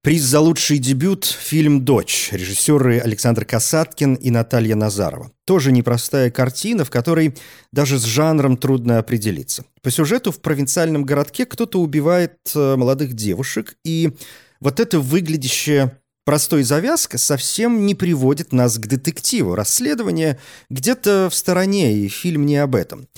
Приз 0.03 0.23
за 0.23 0.41
лучший 0.41 0.79
дебют– 0.79 1.25
фильм 1.41 1.85
«Дочь» 1.85 2.31
режиссеры 2.33 3.01
Александр 3.01 3.45
Касаткин 3.45 4.15
и 4.15 4.31
Наталья 4.31 4.77
Назарова. 4.77 5.31
Тоже 5.45 5.73
непростая 5.73 6.31
картина, 6.31 6.85
в 6.85 6.91
которой 6.91 7.37
даже 7.73 7.99
с 7.99 8.05
жанром 8.05 8.57
трудно 8.57 8.99
определиться. 8.99 9.65
По 9.83 9.91
сюжету 9.91 10.31
в 10.31 10.41
провинциальном 10.41 11.05
городке 11.05 11.45
кто-то 11.45 11.81
убивает 11.81 12.39
э, 12.55 12.77
молодых 12.77 13.13
девушек, 13.13 13.75
и 13.85 14.13
вот 14.61 14.79
это 14.79 15.01
выглядящее 15.01 16.00
простой 16.25 16.63
завязка 16.63 17.19
совсем 17.19 17.87
не 17.87 17.95
приводит 17.95 18.53
нас 18.53 18.79
к 18.79 18.87
детективу. 18.87 19.55
Расследование 19.55 20.39
где-то 20.69 21.29
в 21.31 21.35
стороне, 21.35 21.95
и 21.95 22.09
фильм 22.09 22.47
не 22.47 22.57
об 22.57 22.75
этом. 22.75 23.09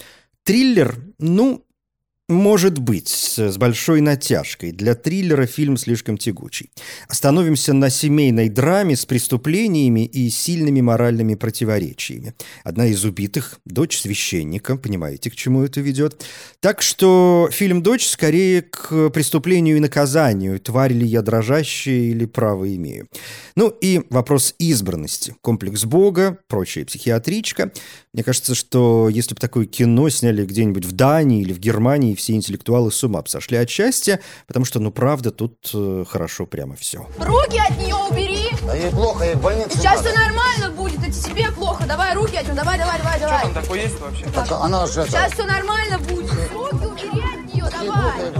Триллер, 0.44 0.96
ну, 1.18 1.64
может 2.32 2.78
быть, 2.78 3.08
с 3.08 3.56
большой 3.56 4.00
натяжкой. 4.00 4.72
Для 4.72 4.94
триллера 4.94 5.46
фильм 5.46 5.76
слишком 5.76 6.18
тягучий. 6.18 6.70
Остановимся 7.08 7.72
на 7.72 7.90
семейной 7.90 8.48
драме 8.48 8.96
с 8.96 9.06
преступлениями 9.06 10.04
и 10.04 10.30
сильными 10.30 10.80
моральными 10.80 11.34
противоречиями. 11.34 12.34
Одна 12.64 12.86
из 12.86 13.04
убитых– 13.04 13.60
дочь 13.64 14.00
священника. 14.00 14.76
Понимаете, 14.76 15.30
к 15.30 15.36
чему 15.36 15.62
это 15.62 15.80
ведет? 15.80 16.24
Так 16.60 16.82
что 16.82 17.48
фильм 17.52 17.82
«Дочь» 17.82 18.06
скорее 18.06 18.62
к 18.62 19.10
преступлению 19.10 19.76
и 19.76 19.80
наказанию. 19.80 20.58
Тварь 20.60 20.92
ли 20.92 21.06
я 21.06 21.22
дрожащая 21.22 21.94
или 21.94 22.24
право 22.24 22.74
имею? 22.74 23.08
Ну 23.56 23.68
и 23.68 24.02
вопрос 24.10 24.54
избранности. 24.58 25.36
Комплекс 25.40 25.84
Бога, 25.84 26.38
прочая 26.48 26.84
психиатричка. 26.84 27.72
Мне 28.14 28.22
кажется, 28.24 28.54
что 28.54 29.08
если 29.08 29.34
бы 29.34 29.40
такое 29.40 29.64
кино 29.64 30.10
сняли 30.10 30.44
где-нибудь 30.44 30.84
в 30.84 30.92
Дании 30.92 31.40
или 31.40 31.54
в 31.54 31.58
Германии, 31.58 32.14
все 32.14 32.34
интеллектуалы 32.34 32.92
с 32.92 33.02
ума 33.02 33.22
сошли 33.24 33.56
от 33.56 33.70
счастья, 33.70 34.20
потому 34.46 34.66
что, 34.66 34.80
ну, 34.80 34.90
правда, 34.90 35.30
тут 35.30 35.70
э, 35.72 36.04
хорошо 36.06 36.44
прямо 36.44 36.76
все. 36.76 37.06
Руки 37.18 37.58
от 37.58 37.78
нее 37.78 37.94
убери! 37.94 38.50
А 38.68 38.76
ей 38.76 38.90
плохо, 38.90 39.24
ей 39.24 39.34
в 39.34 39.40
больнице 39.40 39.78
Сейчас 39.78 40.02
все 40.02 40.14
нормально 40.14 40.68
будет, 40.76 40.98
это 40.98 41.10
тебе 41.10 41.50
плохо. 41.52 41.86
Давай 41.86 42.14
руки 42.14 42.36
от 42.36 42.44
нее, 42.44 42.54
давай, 42.54 42.78
давай, 42.78 42.98
давай, 42.98 43.18
давай. 43.18 43.38
Что 43.38 43.48
там 43.50 43.62
такое 43.62 43.80
есть 43.80 43.98
вообще? 43.98 44.26
Так, 44.26 44.52
она 44.52 44.86
же 44.86 45.06
Сейчас 45.06 45.32
все 45.32 45.44
нормально 45.46 45.98
будет. 45.98 46.30
Руки 46.52 46.84
убери 46.84 47.22
от 47.24 47.41
давай. 47.70 48.32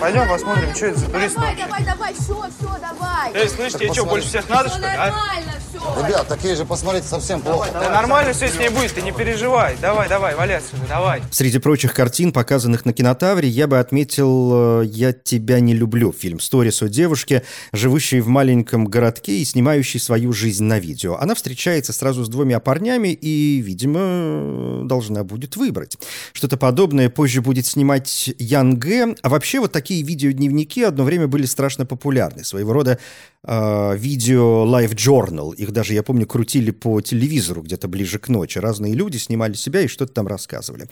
Пойдем 0.00 0.28
посмотрим, 0.28 0.74
что 0.74 0.86
это 0.86 0.98
за 0.98 1.06
турист 1.06 1.34
Давай, 1.34 1.56
давай, 1.56 1.84
давай, 1.84 2.14
все, 2.14 2.34
все, 2.34 2.78
давай. 2.80 3.32
Эй, 3.34 3.48
слышь, 3.48 3.72
тебе 3.74 3.92
что, 3.92 4.04
больше 4.04 4.28
всех 4.28 4.48
надо, 4.48 4.68
что 4.68 4.78
ли, 4.78 4.86
а? 4.86 5.06
Нормально 5.06 5.52
все. 5.68 6.06
Ребят, 6.06 6.28
такие 6.28 6.56
же, 6.56 6.64
посмотрите, 6.64 7.06
совсем 7.06 7.40
плохо. 7.40 7.68
Да 7.72 7.90
нормально 7.90 8.32
все 8.32 8.48
с 8.48 8.58
ней 8.58 8.68
будет, 8.68 8.92
ты 8.92 9.02
не 9.02 9.12
переживай. 9.12 9.76
Давай, 9.80 10.08
давай, 10.08 10.34
вали 10.34 10.54
отсюда, 10.54 10.82
давай. 10.88 11.22
Среди 11.30 11.58
прочих 11.58 11.94
картин, 11.94 12.32
показанных 12.32 12.84
на 12.84 12.92
кинотавре, 12.92 13.48
я 13.48 13.66
бы 13.66 13.78
отметил 13.78 14.82
э, 14.82 14.86
«Я 14.86 15.12
тебя 15.12 15.60
не 15.60 15.74
люблю» 15.74 16.12
фильм 16.12 16.40
«Сторис» 16.40 16.82
о 16.82 16.88
девушке, 16.88 17.42
живущей 17.72 18.20
в 18.20 18.28
маленьком 18.28 18.86
городке 18.86 19.38
и 19.38 19.44
снимающей 19.44 20.00
свою 20.00 20.32
жизнь 20.32 20.64
на 20.64 20.78
видео. 20.78 21.16
Она 21.16 21.34
встречается 21.34 21.92
сразу 21.92 22.24
с 22.24 22.28
двумя 22.28 22.60
парнями 22.60 23.08
и, 23.08 23.60
видимо, 23.60 24.86
должна 24.86 25.24
будет 25.24 25.56
выбрать. 25.56 25.98
Что-то 26.32 26.56
подобное 26.56 27.10
позже 27.10 27.42
будет 27.42 27.66
снимать 27.66 28.30
Янге. 28.48 29.14
А 29.22 29.28
вообще 29.28 29.60
вот 29.60 29.72
такие 29.72 30.02
видеодневники 30.02 30.82
одно 30.82 31.04
время 31.04 31.28
были 31.28 31.46
страшно 31.46 31.84
популярны. 31.86 32.44
Своего 32.44 32.72
рода 32.72 32.98
э, 33.44 33.96
видео 33.96 34.64
Live 34.66 34.94
Journal. 34.94 35.54
Их 35.54 35.70
даже, 35.72 35.94
я 35.94 36.02
помню, 36.02 36.26
крутили 36.26 36.70
по 36.70 37.00
телевизору 37.00 37.62
где-то 37.62 37.88
ближе 37.88 38.18
к 38.18 38.28
ночи. 38.28 38.58
Разные 38.58 38.94
люди 38.94 39.16
снимали 39.18 39.54
себя 39.54 39.82
и 39.82 39.86
что-то 39.86 40.12
там 40.12 40.26
рассказывали. 40.26 40.88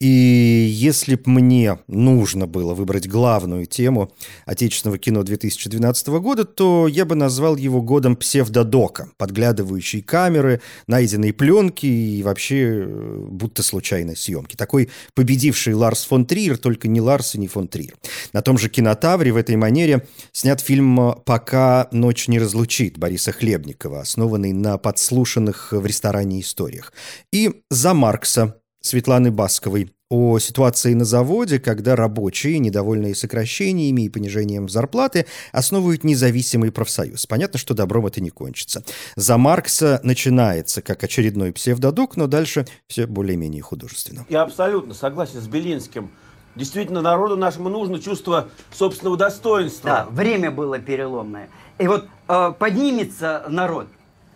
И 0.00 0.06
если 0.06 1.14
бы 1.14 1.22
мне 1.26 1.78
нужно 1.86 2.46
было 2.46 2.74
выбрать 2.74 3.08
главную 3.08 3.66
тему 3.66 4.12
отечественного 4.46 4.98
кино 4.98 5.22
2012 5.22 6.08
года, 6.08 6.44
то 6.44 6.86
я 6.86 7.04
бы 7.04 7.14
назвал 7.14 7.56
его 7.56 7.82
годом 7.82 8.16
псевдодока. 8.16 9.10
Подглядывающие 9.16 10.02
камеры, 10.02 10.60
найденные 10.86 11.32
пленки 11.32 11.86
и 11.86 12.22
вообще 12.22 12.84
э, 12.84 13.26
будто 13.30 13.62
случайной 13.62 14.16
съемки. 14.16 14.56
Такой 14.56 14.90
победивший 15.14 15.74
Ларс 15.74 16.04
фон 16.04 16.26
Триер, 16.26 16.58
только 16.58 16.88
не 16.88 16.97
Ларс 17.00 17.34
и 17.34 17.38
не 17.38 17.48
фон 17.48 17.68
Триер. 17.68 17.96
На 18.32 18.42
том 18.42 18.58
же 18.58 18.68
кинотавре 18.68 19.32
в 19.32 19.36
этой 19.36 19.56
манере 19.56 20.06
снят 20.32 20.60
фильм 20.60 21.14
«Пока 21.24 21.88
ночь 21.92 22.28
не 22.28 22.38
разлучит» 22.38 22.98
Бориса 22.98 23.32
Хлебникова, 23.32 24.00
основанный 24.00 24.52
на 24.52 24.78
подслушанных 24.78 25.72
в 25.72 25.84
ресторане 25.84 26.40
историях. 26.40 26.92
И 27.32 27.62
«За 27.70 27.94
Маркса» 27.94 28.56
Светланы 28.80 29.30
Басковой 29.30 29.90
о 30.10 30.38
ситуации 30.38 30.94
на 30.94 31.04
заводе, 31.04 31.58
когда 31.58 31.94
рабочие, 31.94 32.58
недовольные 32.58 33.14
сокращениями 33.14 34.02
и 34.02 34.08
понижением 34.08 34.68
зарплаты, 34.68 35.26
основывают 35.52 36.02
независимый 36.04 36.72
профсоюз. 36.72 37.26
Понятно, 37.26 37.58
что 37.58 37.74
добром 37.74 38.06
это 38.06 38.22
не 38.22 38.30
кончится. 38.30 38.84
За 39.16 39.36
Маркса 39.36 40.00
начинается 40.02 40.80
как 40.80 41.04
очередной 41.04 41.52
псевдодок, 41.52 42.16
но 42.16 42.26
дальше 42.26 42.66
все 42.86 43.06
более-менее 43.06 43.60
художественно. 43.60 44.24
Я 44.30 44.42
абсолютно 44.42 44.94
согласен 44.94 45.42
с 45.42 45.46
Белинским. 45.46 46.10
Действительно, 46.58 47.02
народу 47.02 47.36
нашему 47.36 47.68
нужно 47.68 48.00
чувство 48.00 48.48
собственного 48.72 49.16
достоинства. 49.16 49.90
Да, 49.90 50.06
время 50.10 50.50
было 50.50 50.80
переломное. 50.80 51.50
И 51.78 51.86
вот 51.86 52.08
э, 52.26 52.52
поднимется 52.58 53.44
народ, 53.48 53.86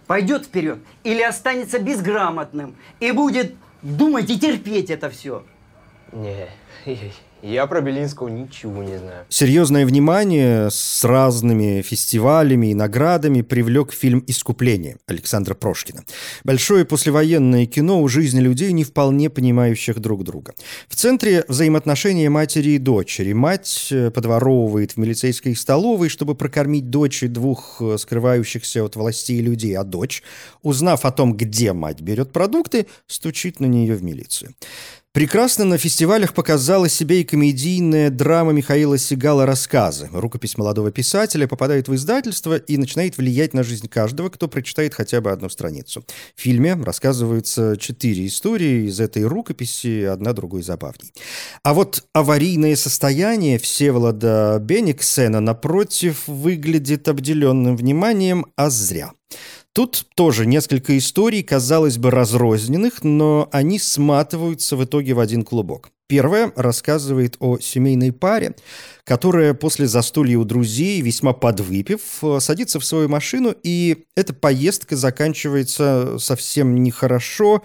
пойдет 0.06 0.44
вперед 0.44 0.78
или 1.02 1.20
останется 1.20 1.80
безграмотным 1.80 2.76
и 3.00 3.10
будет 3.10 3.56
думать 3.82 4.30
и 4.30 4.38
терпеть 4.38 4.88
это 4.88 5.10
все. 5.10 5.42
Не, 6.12 6.48
я 7.42 7.66
про 7.66 7.80
Белинского 7.80 8.28
ничего 8.28 8.82
не 8.82 8.98
знаю. 8.98 9.26
Серьезное 9.28 9.84
внимание 9.84 10.70
с 10.70 11.04
разными 11.04 11.82
фестивалями 11.82 12.68
и 12.68 12.74
наградами 12.74 13.42
привлек 13.42 13.92
фильм 13.92 14.22
«Искупление» 14.26 14.96
Александра 15.06 15.54
Прошкина. 15.54 16.04
Большое 16.44 16.84
послевоенное 16.84 17.66
кино 17.66 18.00
о 18.02 18.08
жизни 18.08 18.40
людей, 18.40 18.72
не 18.72 18.84
вполне 18.84 19.28
понимающих 19.28 19.98
друг 19.98 20.24
друга. 20.24 20.54
В 20.88 20.96
центре 20.96 21.44
взаимоотношения 21.48 22.30
матери 22.30 22.70
и 22.70 22.78
дочери. 22.78 23.32
Мать 23.32 23.88
э, 23.90 24.10
подворовывает 24.10 24.92
в 24.92 24.96
милицейской 24.96 25.56
столовой, 25.56 26.08
чтобы 26.08 26.34
прокормить 26.34 26.90
дочь 26.90 27.22
и 27.22 27.28
двух 27.28 27.80
э, 27.80 27.98
скрывающихся 27.98 28.84
от 28.84 28.96
властей 28.96 29.40
людей, 29.40 29.76
а 29.76 29.84
дочь, 29.84 30.22
узнав 30.62 31.04
о 31.04 31.10
том, 31.10 31.36
где 31.36 31.72
мать 31.72 32.00
берет 32.00 32.32
продукты, 32.32 32.86
стучит 33.06 33.60
на 33.60 33.66
нее 33.66 33.94
в 33.94 34.02
милицию. 34.02 34.54
Прекрасно 35.12 35.66
на 35.66 35.76
фестивалях 35.76 36.32
показала 36.32 36.88
себе 36.88 37.20
и 37.20 37.24
комедийная 37.24 38.08
драма 38.08 38.52
Михаила 38.52 38.96
Сигала 38.96 39.44
«Рассказы». 39.44 40.08
Рукопись 40.10 40.56
молодого 40.56 40.90
писателя 40.90 41.46
попадает 41.46 41.86
в 41.86 41.94
издательство 41.94 42.56
и 42.56 42.78
начинает 42.78 43.18
влиять 43.18 43.52
на 43.52 43.62
жизнь 43.62 43.88
каждого, 43.88 44.30
кто 44.30 44.48
прочитает 44.48 44.94
хотя 44.94 45.20
бы 45.20 45.30
одну 45.30 45.50
страницу. 45.50 46.02
В 46.34 46.40
фильме 46.40 46.72
рассказываются 46.82 47.76
четыре 47.76 48.26
истории 48.26 48.86
из 48.86 49.00
этой 49.00 49.24
рукописи, 49.24 50.04
одна 50.04 50.32
другой 50.32 50.62
забавней. 50.62 51.12
А 51.62 51.74
вот 51.74 52.04
аварийное 52.14 52.74
состояние 52.74 53.58
Всеволода 53.58 54.58
Бениксена, 54.62 55.40
напротив, 55.40 56.26
выглядит 56.26 57.06
обделенным 57.08 57.76
вниманием, 57.76 58.46
а 58.56 58.70
зря. 58.70 59.12
Тут 59.74 60.06
тоже 60.14 60.44
несколько 60.44 60.98
историй, 60.98 61.42
казалось 61.42 61.96
бы, 61.96 62.10
разрозненных, 62.10 63.02
но 63.02 63.48
они 63.52 63.78
сматываются 63.78 64.76
в 64.76 64.84
итоге 64.84 65.14
в 65.14 65.20
один 65.20 65.44
клубок. 65.44 65.90
Первая 66.08 66.52
рассказывает 66.56 67.36
о 67.40 67.58
семейной 67.58 68.12
паре, 68.12 68.54
которая 69.04 69.54
после 69.54 69.86
застолья 69.86 70.36
у 70.36 70.44
друзей, 70.44 71.00
весьма 71.00 71.32
подвыпив, 71.32 72.02
садится 72.40 72.80
в 72.80 72.84
свою 72.84 73.08
машину, 73.08 73.54
и 73.62 74.04
эта 74.14 74.34
поездка 74.34 74.94
заканчивается 74.94 76.18
совсем 76.18 76.82
нехорошо, 76.82 77.62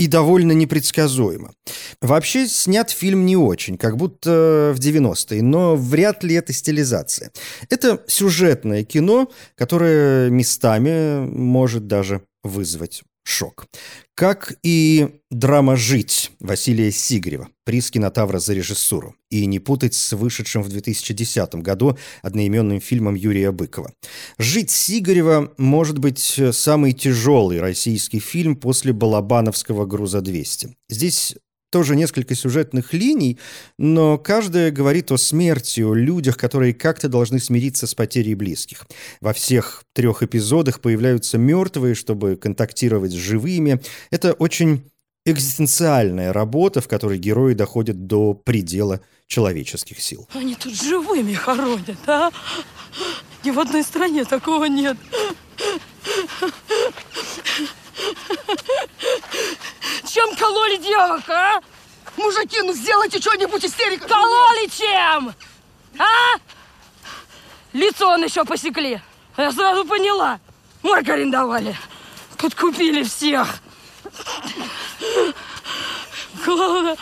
и 0.00 0.06
довольно 0.06 0.52
непредсказуемо. 0.52 1.52
Вообще 2.00 2.48
снят 2.48 2.88
фильм 2.88 3.26
не 3.26 3.36
очень, 3.36 3.76
как 3.76 3.98
будто 3.98 4.72
в 4.74 4.80
90-е, 4.80 5.42
но 5.42 5.76
вряд 5.76 6.24
ли 6.24 6.34
это 6.36 6.54
стилизация. 6.54 7.32
Это 7.68 8.02
сюжетное 8.06 8.82
кино, 8.82 9.30
которое 9.56 10.30
местами 10.30 11.26
может 11.26 11.86
даже 11.86 12.22
вызвать 12.42 13.02
шок. 13.24 13.66
Как 14.14 14.54
и 14.62 15.20
драма 15.30 15.76
«Жить» 15.76 16.32
Василия 16.40 16.90
Сигарева, 16.90 17.48
приз 17.64 17.90
кинотавра 17.90 18.38
за 18.38 18.54
режиссуру. 18.54 19.14
И 19.30 19.46
не 19.46 19.58
путать 19.58 19.94
с 19.94 20.12
вышедшим 20.12 20.62
в 20.62 20.68
2010 20.68 21.54
году 21.56 21.96
одноименным 22.22 22.80
фильмом 22.80 23.14
Юрия 23.14 23.52
Быкова. 23.52 23.92
«Жить» 24.38 24.70
Сигарева 24.70 25.52
может 25.56 25.98
быть 25.98 26.40
самый 26.52 26.92
тяжелый 26.92 27.60
российский 27.60 28.20
фильм 28.20 28.56
после 28.56 28.92
Балабановского 28.92 29.86
«Груза-200». 29.86 30.74
Здесь 30.88 31.36
тоже 31.70 31.96
несколько 31.96 32.34
сюжетных 32.34 32.92
линий, 32.92 33.38
но 33.78 34.18
каждая 34.18 34.70
говорит 34.70 35.10
о 35.12 35.16
смерти, 35.16 35.80
о 35.80 35.94
людях, 35.94 36.36
которые 36.36 36.74
как-то 36.74 37.08
должны 37.08 37.38
смириться 37.38 37.86
с 37.86 37.94
потерей 37.94 38.34
близких. 38.34 38.86
Во 39.20 39.32
всех 39.32 39.84
трех 39.92 40.22
эпизодах 40.22 40.80
появляются 40.80 41.38
мертвые, 41.38 41.94
чтобы 41.94 42.36
контактировать 42.36 43.12
с 43.12 43.16
живыми. 43.16 43.80
Это 44.10 44.32
очень 44.32 44.84
экзистенциальная 45.24 46.32
работа, 46.32 46.80
в 46.80 46.88
которой 46.88 47.18
герои 47.18 47.54
доходят 47.54 48.06
до 48.06 48.34
предела 48.34 49.00
человеческих 49.26 50.00
сил. 50.00 50.28
Они 50.34 50.54
тут 50.54 50.74
живыми 50.74 51.34
хоронят, 51.34 51.98
а? 52.06 52.30
Ни 53.44 53.50
в 53.50 53.60
одной 53.60 53.82
стране 53.84 54.24
такого 54.24 54.64
нет. 54.64 54.96
Чем 60.12 60.34
кололи 60.36 60.76
девок, 60.76 61.28
а? 61.28 61.60
Мужики, 62.16 62.60
ну 62.62 62.72
сделайте 62.72 63.20
что-нибудь, 63.20 63.64
истерика! 63.64 64.08
Кололи 64.08 64.68
чем? 64.68 65.34
А? 65.98 66.38
Лицо 67.72 68.08
он 68.08 68.24
еще 68.24 68.44
посекли. 68.44 69.00
Я 69.36 69.52
сразу 69.52 69.84
поняла. 69.84 70.40
Маргарин 70.82 71.30
давали. 71.30 71.76
Подкупили 72.36 73.02
всех. 73.04 73.60
Главное, 76.44 76.96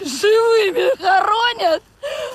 живыми 0.00 0.96
хоронят. 1.02 1.82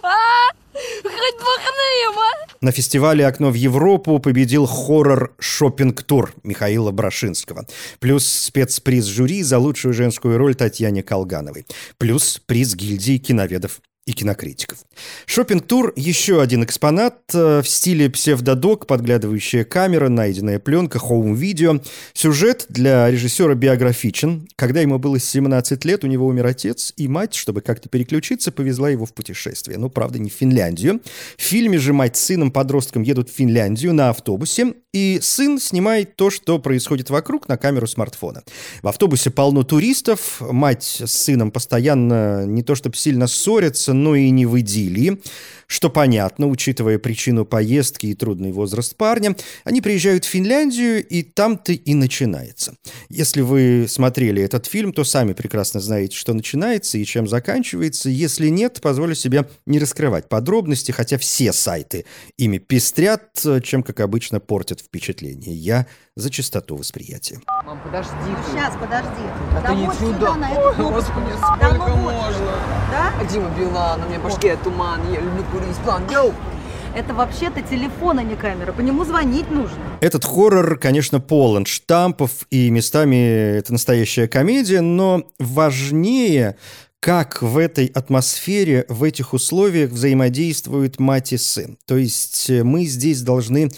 А? 0.03 0.49
Хоть 0.73 1.39
бы 1.39 1.62
хны, 1.62 2.17
а? 2.17 2.55
На 2.61 2.71
фестивале 2.71 3.25
«Окно 3.25 3.51
в 3.51 3.53
Европу» 3.53 4.19
победил 4.19 4.65
хоррор 4.65 5.33
«Шоппинг-тур» 5.39 6.33
Михаила 6.43 6.91
Брашинского. 6.91 7.65
Плюс 7.99 8.27
спецприз 8.27 9.05
жюри 9.05 9.43
за 9.43 9.59
лучшую 9.59 9.93
женскую 9.93 10.37
роль 10.37 10.55
Татьяне 10.55 11.01
Колгановой. 11.01 11.65
Плюс 11.97 12.41
приз 12.45 12.75
гильдии 12.75 13.17
киноведов 13.17 13.79
и 14.09 14.11
кинокритиков. 14.11 14.79
Шопинг-тур– 15.27 15.93
еще 15.95 16.41
один 16.41 16.63
экспонат 16.63 17.19
э, 17.31 17.61
в 17.61 17.69
стиле 17.69 18.09
псевдодок, 18.09 18.87
подглядывающая 18.87 19.63
камера, 19.63 20.09
найденная 20.09 20.57
пленка, 20.57 20.97
home 20.97 21.27
-видео. 21.27 21.79
Сюжет 22.13 22.65
для 22.69 23.11
режиссера 23.11 23.53
биографичен. 23.53 24.47
Когда 24.55 24.81
ему 24.81 24.97
было 24.97 25.19
17 25.19 25.85
лет, 25.85 26.03
у 26.03 26.07
него 26.07 26.25
умер 26.25 26.47
отец, 26.47 26.91
и 26.97 27.07
мать, 27.07 27.35
чтобы 27.35 27.61
как-то 27.61 27.87
переключиться, 27.87 28.51
повезла 28.51 28.89
его 28.89 29.05
в 29.05 29.13
путешествие. 29.13 29.77
Ну, 29.77 29.91
правда, 29.91 30.17
не 30.17 30.31
в 30.31 30.33
Финляндию. 30.33 31.01
В 31.37 31.43
фильме 31.43 31.77
же 31.77 31.93
мать 31.93 32.17
с 32.17 32.21
сыном-подростком 32.21 33.03
едут 33.03 33.29
в 33.29 33.33
Финляндию 33.33 33.93
на 33.93 34.09
автобусе, 34.09 34.73
и 34.91 35.19
сын 35.21 35.59
снимает 35.59 36.15
то, 36.15 36.31
что 36.31 36.57
происходит 36.57 37.11
вокруг, 37.11 37.47
на 37.47 37.57
камеру 37.57 37.85
смартфона. 37.85 38.41
В 38.81 38.87
автобусе 38.87 39.29
полно 39.29 39.61
туристов, 39.61 40.41
мать 40.41 41.03
с 41.05 41.11
сыном 41.11 41.51
постоянно 41.51 42.47
не 42.47 42.63
то 42.63 42.73
чтобы 42.73 42.95
сильно 42.95 43.27
ссорятся, 43.27 43.93
но 43.99 44.15
и 44.15 44.29
не 44.29 44.45
в 44.45 44.59
идиллии. 44.59 45.19
Что 45.71 45.91
понятно, 45.91 46.47
учитывая 46.47 46.97
причину 46.97 47.45
поездки 47.45 48.07
и 48.07 48.15
трудный 48.15 48.51
возраст 48.51 48.95
парня, 48.95 49.35
они 49.63 49.81
приезжают 49.81 50.25
в 50.25 50.27
Финляндию, 50.27 51.05
и 51.05 51.21
там-то 51.21 51.73
и 51.73 51.93
начинается. 51.93 52.73
Если 53.09 53.41
вы 53.41 53.85
смотрели 53.87 54.41
этот 54.41 54.65
фильм, 54.65 54.91
то 54.93 55.03
сами 55.03 55.33
прекрасно 55.33 55.79
знаете, 55.79 56.17
что 56.17 56.33
начинается 56.33 56.97
и 56.97 57.05
чем 57.05 57.27
заканчивается. 57.27 58.09
Если 58.09 58.49
нет, 58.49 58.81
позволю 58.81 59.13
себе 59.13 59.47
не 59.67 59.77
раскрывать 59.77 60.27
подробности, 60.27 60.91
хотя 60.91 61.19
все 61.19 61.53
сайты 61.53 62.05
ими 62.35 62.57
пестрят, 62.57 63.39
чем, 63.63 63.83
как 63.83 63.99
обычно, 63.99 64.39
портят 64.39 64.79
впечатление. 64.81 65.53
Я 65.55 65.85
за 66.15 66.31
чистоту 66.31 66.77
восприятия. 66.77 67.39
Мам, 67.65 67.79
подожди 67.83 68.09
ты. 68.11 68.51
Сейчас, 68.51 68.73
подожди. 68.73 69.21
А 69.55 69.61
ты 69.67 69.75
не 69.75 69.85
вот 69.85 69.95
сюда. 69.95 70.13
сюда, 70.13 70.35
на 70.35 70.51
эту 70.51 70.61
Ой, 70.61 70.73
кнопочку. 70.75 71.13
Господи, 71.13 71.31
Да 71.61 71.69
сколько 71.69 71.89
ну 71.89 71.95
вот. 72.01 72.13
можно? 72.13 72.45
Да? 72.91 73.13
Дима 73.31 73.49
Билан, 73.57 74.01
у 74.03 74.09
меня 74.09 74.19
башке 74.19 74.57
туман, 74.57 74.99
я 75.13 75.21
люблю 75.21 75.43
курить 75.59 75.77
план. 75.77 76.03
Это 76.95 77.13
вообще-то 77.13 77.61
телефон, 77.61 78.19
а 78.19 78.23
не 78.23 78.35
камера. 78.35 78.71
По 78.71 78.81
нему 78.81 79.05
звонить 79.05 79.51
нужно. 79.51 79.77
Этот 80.01 80.25
хоррор, 80.25 80.77
конечно, 80.77 81.19
полон 81.19 81.65
штампов, 81.65 82.31
и 82.49 82.71
местами 82.71 83.57
это 83.57 83.71
настоящая 83.71 84.27
комедия, 84.27 84.81
но 84.81 85.23
важнее, 85.37 86.55
как 86.99 87.41
в 87.41 87.57
этой 87.57 87.87
атмосфере, 87.87 88.85
в 88.89 89.03
этих 89.03 89.33
условиях 89.33 89.91
взаимодействуют 89.91 90.99
мать 90.99 91.31
и 91.33 91.37
сын. 91.37 91.77
То 91.85 91.97
есть 91.97 92.49
э, 92.49 92.63
мы 92.63 92.85
здесь 92.85 93.21
должны 93.21 93.69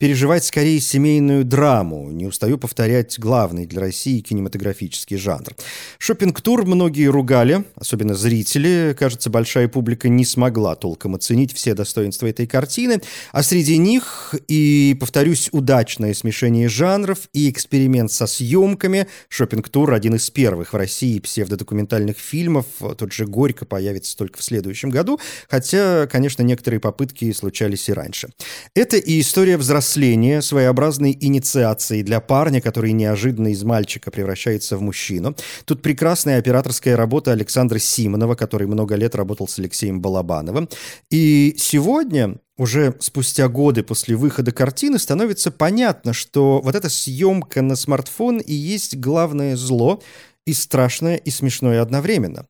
переживать 0.00 0.46
скорее 0.46 0.80
семейную 0.80 1.44
драму. 1.44 2.10
Не 2.10 2.24
устаю 2.24 2.56
повторять 2.56 3.18
главный 3.18 3.66
для 3.66 3.80
России 3.82 4.20
кинематографический 4.20 5.18
жанр. 5.18 5.54
Шопинг-тур 5.98 6.64
многие 6.64 7.04
ругали, 7.06 7.64
особенно 7.74 8.14
зрители. 8.14 8.96
Кажется, 8.98 9.28
большая 9.28 9.68
публика 9.68 10.08
не 10.08 10.24
смогла 10.24 10.74
толком 10.74 11.16
оценить 11.16 11.52
все 11.52 11.74
достоинства 11.74 12.28
этой 12.28 12.46
картины. 12.46 13.02
А 13.30 13.42
среди 13.42 13.76
них 13.76 14.34
и, 14.48 14.96
повторюсь, 14.98 15.50
удачное 15.52 16.14
смешение 16.14 16.70
жанров 16.70 17.28
и 17.34 17.50
эксперимент 17.50 18.10
со 18.10 18.26
съемками. 18.26 19.06
Шопинг-тур– 19.28 19.92
один 19.92 20.14
из 20.14 20.30
первых 20.30 20.72
в 20.72 20.76
России 20.76 21.18
псевдодокументальных 21.18 22.16
фильмов. 22.16 22.64
Тот 22.78 23.12
же 23.12 23.26
«Горько» 23.26 23.64
появится 23.64 24.16
только 24.16 24.38
в 24.38 24.42
следующем 24.42 24.90
году. 24.90 25.20
Хотя, 25.48 26.06
конечно, 26.06 26.42
некоторые 26.42 26.80
попытки 26.80 27.32
случались 27.32 27.88
и 27.88 27.92
раньше. 27.92 28.30
Это 28.74 28.96
и 28.96 29.20
история 29.20 29.56
взросления, 29.56 30.42
своеобразной 30.42 31.16
инициации 31.20 32.02
для 32.02 32.20
парня, 32.20 32.60
который 32.60 32.92
неожиданно 32.92 33.48
из 33.48 33.62
мальчика 33.62 34.10
превращается 34.10 34.76
в 34.76 34.82
мужчину. 34.82 35.36
Тут 35.64 35.82
прекрасная 35.82 36.38
операторская 36.38 36.96
работа 36.96 37.32
Александра 37.32 37.78
Симонова, 37.78 38.34
который 38.34 38.66
много 38.66 38.94
лет 38.94 39.14
работал 39.14 39.48
с 39.48 39.58
Алексеем 39.58 40.00
Балабановым. 40.00 40.68
И 41.10 41.54
сегодня 41.58 42.36
уже 42.60 42.94
спустя 43.00 43.48
годы 43.48 43.82
после 43.82 44.16
выхода 44.16 44.52
картины 44.52 44.98
становится 44.98 45.50
понятно, 45.50 46.12
что 46.12 46.60
вот 46.62 46.74
эта 46.74 46.90
съемка 46.90 47.62
на 47.62 47.74
смартфон 47.74 48.38
и 48.38 48.52
есть 48.52 48.98
главное 48.98 49.56
зло, 49.56 50.02
и 50.46 50.52
страшное, 50.52 51.16
и 51.16 51.30
смешное 51.30 51.80
одновременно. 51.80 52.46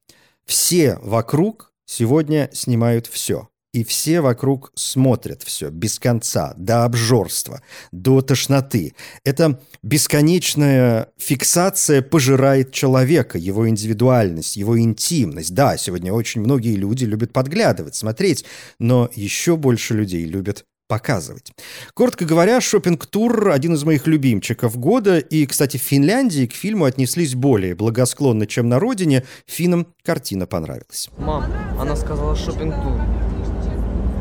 Все 0.50 0.98
вокруг 1.00 1.72
сегодня 1.86 2.50
снимают 2.52 3.06
все. 3.06 3.48
И 3.72 3.84
все 3.84 4.20
вокруг 4.20 4.72
смотрят 4.74 5.44
все 5.44 5.70
без 5.70 6.00
конца, 6.00 6.54
до 6.56 6.84
обжорства, 6.84 7.62
до 7.92 8.20
тошноты. 8.20 8.94
Это 9.24 9.60
бесконечная 9.84 11.06
фиксация 11.18 12.02
пожирает 12.02 12.72
человека, 12.72 13.38
его 13.38 13.68
индивидуальность, 13.68 14.56
его 14.56 14.76
интимность. 14.80 15.54
Да, 15.54 15.76
сегодня 15.76 16.12
очень 16.12 16.40
многие 16.40 16.74
люди 16.74 17.04
любят 17.04 17.32
подглядывать, 17.32 17.94
смотреть, 17.94 18.44
но 18.80 19.08
еще 19.14 19.56
больше 19.56 19.94
людей 19.94 20.24
любят 20.24 20.64
показывать. 20.90 21.53
Коротко 21.94 22.24
говоря, 22.24 22.61
шопинг-тур– 22.61 23.50
один 23.53 23.74
из 23.74 23.85
моих 23.85 24.09
любимчиков 24.09 24.76
года, 24.76 25.18
и, 25.18 25.46
кстати, 25.46 25.76
в 25.76 25.83
Финляндии 25.83 26.46
к 26.46 26.53
фильму 26.53 26.85
отнеслись 26.85 27.37
более 27.37 27.76
благосклонно, 27.76 28.44
чем 28.48 28.68
на 28.68 28.81
родине. 28.81 29.24
Финнам 29.46 29.87
картина 30.03 30.48
понравилась. 30.48 31.09
Мам, 31.16 31.44
она 31.79 31.94
сказала 31.94 32.35
шопинг-тур. 32.35 33.00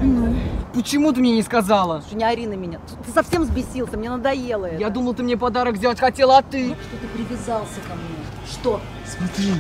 Ну? 0.04 0.36
Почему 0.76 1.12
ты 1.12 1.22
мне 1.22 1.32
не 1.32 1.42
сказала? 1.42 2.04
Не 2.14 2.24
ори 2.24 2.46
на 2.46 2.54
меня. 2.54 2.80
Ты 3.04 3.12
совсем 3.12 3.42
взбесился, 3.42 3.98
мне 3.98 4.12
надоело 4.12 4.66
это. 4.68 4.80
Я 4.80 4.92
думал, 4.92 5.16
ты 5.16 5.24
мне 5.24 5.38
подарок 5.38 5.78
сделать 5.78 6.00
хотела, 6.00 6.38
а 6.38 6.44
ты? 6.44 6.68
Что 6.68 6.98
ты 7.02 7.08
привязался 7.18 7.80
ко 7.88 7.96
мне? 7.96 8.16
Что? 8.48 8.80
Смотри. 9.18 9.54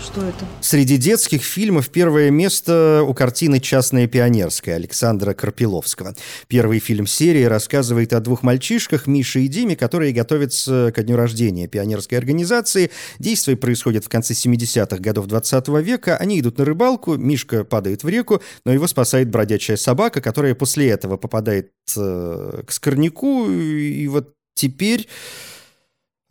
Что 0.00 0.22
это? 0.22 0.44
Среди 0.60 0.96
детских 0.96 1.42
фильмов 1.42 1.88
первое 1.90 2.30
место 2.30 3.04
у 3.06 3.14
картины 3.14 3.60
«Частная 3.60 4.06
пионерская» 4.06 4.76
Александра 4.76 5.32
Карпиловского. 5.32 6.14
Первый 6.48 6.78
фильм 6.80 7.06
серии 7.06 7.44
рассказывает 7.44 8.12
о 8.12 8.20
двух 8.20 8.42
мальчишках, 8.42 9.06
Мише 9.06 9.40
и 9.40 9.48
Диме, 9.48 9.76
которые 9.76 10.12
готовятся 10.12 10.92
ко 10.94 11.02
дню 11.02 11.16
рождения 11.16 11.66
пионерской 11.66 12.18
организации. 12.18 12.90
Действие 13.18 13.56
происходит 13.56 14.04
в 14.04 14.08
конце 14.08 14.34
70-х 14.34 14.98
годов 14.98 15.26
20 15.26 15.68
века. 15.80 16.16
Они 16.16 16.40
идут 16.40 16.58
на 16.58 16.64
рыбалку, 16.64 17.16
Мишка 17.16 17.64
падает 17.64 18.04
в 18.04 18.08
реку, 18.08 18.42
но 18.64 18.72
его 18.72 18.86
спасает 18.86 19.30
бродячая 19.30 19.76
собака, 19.76 20.20
которая 20.20 20.54
после 20.54 20.88
этого 20.90 21.16
попадает 21.16 21.72
э, 21.96 22.62
к 22.66 22.72
скорняку, 22.72 23.48
и 23.50 24.06
вот 24.08 24.34
теперь 24.54 25.08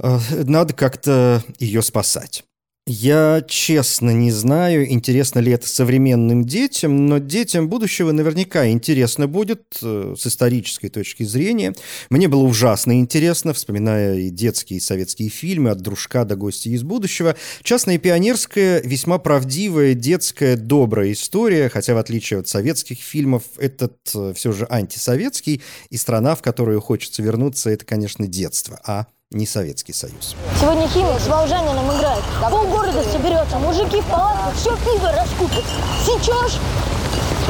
э, 0.02 0.20
надо 0.44 0.74
как-то 0.74 1.44
ее 1.60 1.82
спасать. 1.82 2.44
Я 2.88 3.44
честно 3.48 4.12
не 4.12 4.32
знаю, 4.32 4.88
интересно 4.92 5.40
ли 5.40 5.52
это 5.52 5.68
современным 5.68 6.46
детям, 6.46 7.08
но 7.08 7.18
детям 7.18 7.68
будущего 7.68 8.12
наверняка 8.12 8.70
интересно 8.70 9.28
будет 9.28 9.80
э, 9.82 10.14
с 10.16 10.28
исторической 10.28 10.90
точки 10.90 11.24
зрения. 11.24 11.74
Мне 12.12 12.28
было 12.28 12.44
ужасно 12.44 13.00
интересно, 13.00 13.56
вспоминая 13.56 14.20
и 14.20 14.30
детские 14.30 14.78
и 14.78 14.80
советские 14.80 15.30
фильмы 15.30 15.72
«От 15.72 15.82
дружка 15.82 16.26
до 16.26 16.36
гостя 16.36 16.70
из 16.70 16.84
будущего». 16.84 17.36
«Частная 17.64 17.98
пионерская»— 17.98 18.82
весьма 18.84 19.18
правдивая, 19.18 19.96
детская, 19.96 20.56
добрая 20.56 21.12
история, 21.14 21.70
хотя 21.70 21.96
в 21.96 21.98
отличие 21.98 22.42
от 22.42 22.48
советских 22.48 23.00
фильмов, 23.00 23.46
этот 23.58 23.98
э, 24.14 24.34
все 24.36 24.52
же 24.52 24.68
антисоветский, 24.70 25.64
и 25.90 25.98
страна, 25.98 26.36
в 26.36 26.44
которую 26.44 26.82
хочется 26.82 27.24
вернуться, 27.24 27.72
это, 27.72 27.84
конечно, 27.84 28.28
детство, 28.28 28.80
а 28.86 29.08
не 29.32 29.48
Советский 29.48 29.94
Союз. 29.94 30.36
Сегодня 30.60 30.88
химик 30.88 31.20
с 31.20 31.28
Волжанином 31.28 31.86
играет. 31.98 32.24
Пол 32.50 32.68
города 32.68 33.04
соберется, 33.04 33.58
мужики 33.58 34.02
в 34.02 34.06
палатках 34.06 34.54
все 34.56 34.76
пиво 34.78 35.12
раскупят. 35.12 35.64
Сечешь? 36.06 36.60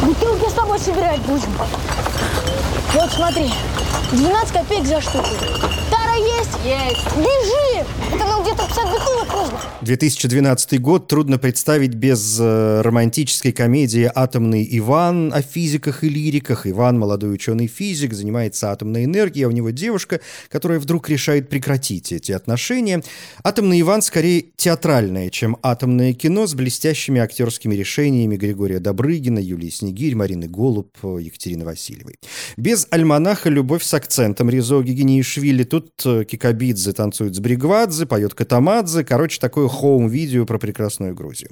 Бутылки 0.02 0.50
с 0.50 0.54
тобой 0.54 0.80
собирать 0.80 1.20
будем. 1.22 1.54
Вот 2.94 3.12
смотри, 3.12 3.52
12 4.12 4.54
копеек 4.54 4.86
за 4.86 5.02
штуку. 5.02 5.28
Тара 5.92 6.16
есть? 6.16 6.52
Есть. 6.64 7.06
Бежи! 7.18 7.86
Это 8.14 8.26
нам 8.26 8.42
где-то 8.44 8.66
50 8.68 8.90
бутылок. 8.90 9.28
2012 9.86 10.82
год 10.82 11.08
трудно 11.08 11.38
представить 11.38 11.94
без 11.94 12.40
э, 12.40 12.82
романтической 12.82 13.52
комедии 13.52 14.10
«Атомный 14.14 14.68
Иван» 14.80 15.32
о 15.32 15.44
физиках 15.44 16.04
и 16.04 16.10
лириках. 16.10 16.66
Иван, 16.66 16.98
молодой 16.98 17.36
ученый-физик, 17.36 18.14
занимается 18.14 18.72
атомной 18.72 19.06
энергией, 19.06 19.46
а 19.46 19.48
у 19.48 19.52
него 19.52 19.70
девушка, 19.70 20.22
которая 20.50 20.80
вдруг 20.80 21.08
решает 21.08 21.50
прекратить 21.50 22.12
эти 22.12 22.32
отношения. 22.32 23.04
«Атомный 23.44 23.80
Иван» 23.82 24.02
скорее 24.02 24.46
театральное, 24.58 25.30
чем 25.30 25.56
атомное 25.62 26.14
кино 26.14 26.48
с 26.48 26.56
блестящими 26.56 27.22
актерскими 27.22 27.76
решениями 27.76 28.38
Григория 28.38 28.80
Добрыгина, 28.80 29.38
Юлии 29.38 29.70
Снегирь, 29.70 30.16
Марины 30.16 30.48
Голуб, 30.48 30.98
Екатерины 31.04 31.64
Васильевой. 31.64 32.16
Без 32.58 32.88
альманаха 32.90 33.50
«Любовь 33.50 33.84
с 33.84 33.94
акцентом» 33.94 34.50
Ризо 34.50 34.82
Гигинеишвили. 34.82 35.64
Тут 35.64 35.92
э, 36.06 36.24
Кикабидзе 36.24 36.92
танцует 36.94 37.36
с 37.36 37.40
Брегвадзе, 37.40 38.08
поет 38.08 38.34
Катамадзе. 38.34 39.04
Короче, 39.04 39.40
такое 39.40 39.68
home 39.76 40.04
-видео 40.04 40.46
про 40.46 40.58
прекрасную 40.58 41.14
Грузию. 41.14 41.52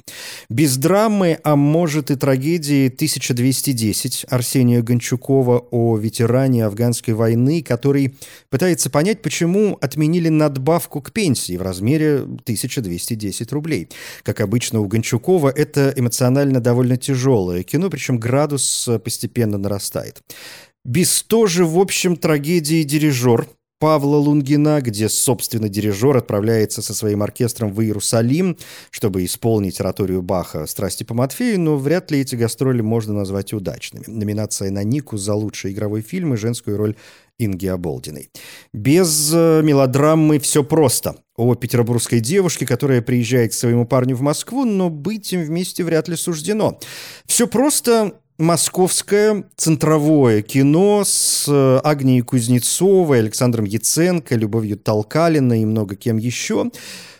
Без 0.50 0.78
драмы, 0.78 1.40
а 1.44 1.56
может 1.56 2.10
и 2.10 2.16
трагедии 2.16 2.88
1210 2.88 4.26
Арсения 4.30 4.82
Гончукова 4.82 5.68
о 5.70 5.98
ветеране 5.98 6.66
афганской 6.66 7.14
войны, 7.14 7.62
который 7.62 8.16
пытается 8.50 8.90
понять, 8.90 9.22
почему 9.22 9.78
отменили 9.82 10.30
надбавку 10.30 11.02
к 11.02 11.12
пенсии 11.12 11.58
в 11.58 11.62
размере 11.62 12.22
1210 12.22 13.52
рублей. 13.52 13.90
Как 14.24 14.42
обычно 14.42 14.80
у 14.80 14.88
Гончукова, 14.88 15.50
это 15.50 15.94
эмоционально 15.96 16.60
довольно 16.60 16.98
тяжелое 16.98 17.64
кино, 17.64 17.90
причем 17.90 18.18
градус 18.18 18.90
постепенно 19.04 19.58
нарастает. 19.58 20.22
Без 20.86 21.24
тоже, 21.24 21.66
в 21.66 21.80
общем, 21.80 22.16
трагедии 22.18 22.84
«Дирижер», 22.84 23.48
Павла 23.84 24.16
Лунгина, 24.16 24.80
где, 24.80 25.10
собственно, 25.10 25.68
дирижер 25.68 26.16
отправляется 26.16 26.82
со 26.82 26.94
своим 26.94 27.22
оркестром 27.22 27.74
в 27.74 27.82
Иерусалим, 27.82 28.58
чтобы 28.92 29.26
исполнить 29.26 29.82
ораторию 29.82 30.22
Баха 30.22 30.68
«Страсти 30.68 31.04
по 31.04 31.14
Матфею», 31.14 31.60
но 31.60 31.76
вряд 31.76 32.10
ли 32.10 32.22
эти 32.22 32.38
гастроли 32.38 32.80
можно 32.80 33.14
назвать 33.14 33.52
удачными. 33.52 34.06
Номинация 34.08 34.72
на 34.72 34.86
Нику 34.86 35.18
за 35.18 35.34
лучший 35.34 35.74
игровой 35.74 36.00
фильм 36.00 36.34
и 36.34 36.38
женскую 36.38 36.78
роль 36.78 36.96
Инги 37.38 37.66
Оболдиной. 37.66 38.30
Без 38.72 39.34
э, 39.34 39.62
мелодрамы 39.62 40.40
все 40.40 40.64
просто. 40.64 41.18
О 41.36 41.54
петербургской 41.56 42.22
девушке, 42.22 42.66
которая 42.66 43.02
приезжает 43.02 43.52
к 43.52 43.56
своему 43.56 43.86
парню 43.86 44.16
в 44.16 44.22
Москву, 44.22 44.64
но 44.64 44.90
быть 44.90 45.34
им 45.34 45.44
вместе 45.44 45.84
вряд 45.84 46.08
ли 46.08 46.16
суждено. 46.16 46.80
Все 47.26 47.48
просто 47.48 48.14
московское 48.44 49.46
центровое 49.56 50.42
кино 50.42 51.04
с 51.06 51.46
э, 51.48 51.80
Агнией 51.84 52.22
Кузнецовой, 52.22 53.20
Александром 53.20 53.66
Яценко, 53.66 54.36
Любовью 54.36 54.78
Толкалиной 54.78 55.62
и 55.62 55.66
много 55.66 55.96
кем 55.96 56.18
еще. 56.18 56.70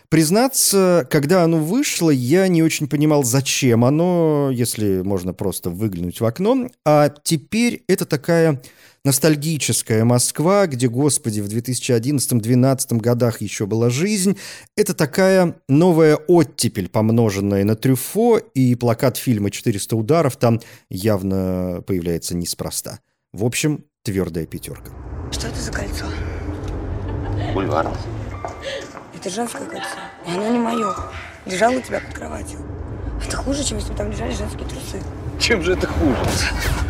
Признаться, 0.08 1.06
когда 1.10 1.42
оно 1.42 1.58
вышло, 1.58 2.10
я 2.10 2.46
не 2.48 2.62
очень 2.62 2.88
понимал, 2.88 3.24
зачем 3.24 3.84
оно, 3.84 4.50
если 4.52 5.02
можно 5.02 5.32
просто 5.32 5.70
выглянуть 5.70 6.20
в 6.20 6.24
окно. 6.24 6.68
А 6.84 7.12
теперь 7.24 7.82
это 7.88 8.04
такая 8.04 8.60
ностальгическая 9.04 10.04
Москва, 10.04 10.66
где, 10.66 10.88
господи, 10.88 11.40
в 11.40 11.48
2011-2012 11.48 12.96
годах 12.98 13.40
еще 13.40 13.66
была 13.66 13.90
жизнь. 13.90 14.36
Это 14.76 14.94
такая 14.94 15.56
новая 15.68 16.16
оттепель, 16.16 16.88
помноженная 16.88 17.64
на 17.64 17.76
трюфо, 17.76 18.38
и 18.38 18.74
плакат 18.74 19.16
фильма 19.16 19.50
«400 19.50 19.94
ударов» 19.94 20.36
там 20.36 20.60
явно 20.88 21.82
появляется 21.86 22.36
неспроста. 22.36 23.00
В 23.32 23.44
общем, 23.44 23.84
твердая 24.02 24.46
пятерка. 24.46 24.90
Что 25.32 25.48
это 25.48 25.60
за 25.60 25.72
кольцо? 25.72 26.06
Бульвар. 27.52 27.90
Это 29.24 29.32
женское 29.32 29.64
кольцо. 29.64 29.86
И 30.26 30.32
оно 30.32 30.50
не 30.50 30.58
мое. 30.58 30.94
Лежало 31.46 31.76
у 31.76 31.80
тебя 31.80 31.98
под 31.98 32.12
кроватью. 32.14 32.58
Это 33.26 33.38
хуже, 33.38 33.64
чем 33.64 33.78
если 33.78 33.92
бы 33.92 33.96
там 33.96 34.10
лежали 34.10 34.34
женские 34.34 34.68
трусы. 34.68 35.02
Чем 35.40 35.62
же 35.62 35.72
это 35.72 35.86
хуже? 35.86 36.18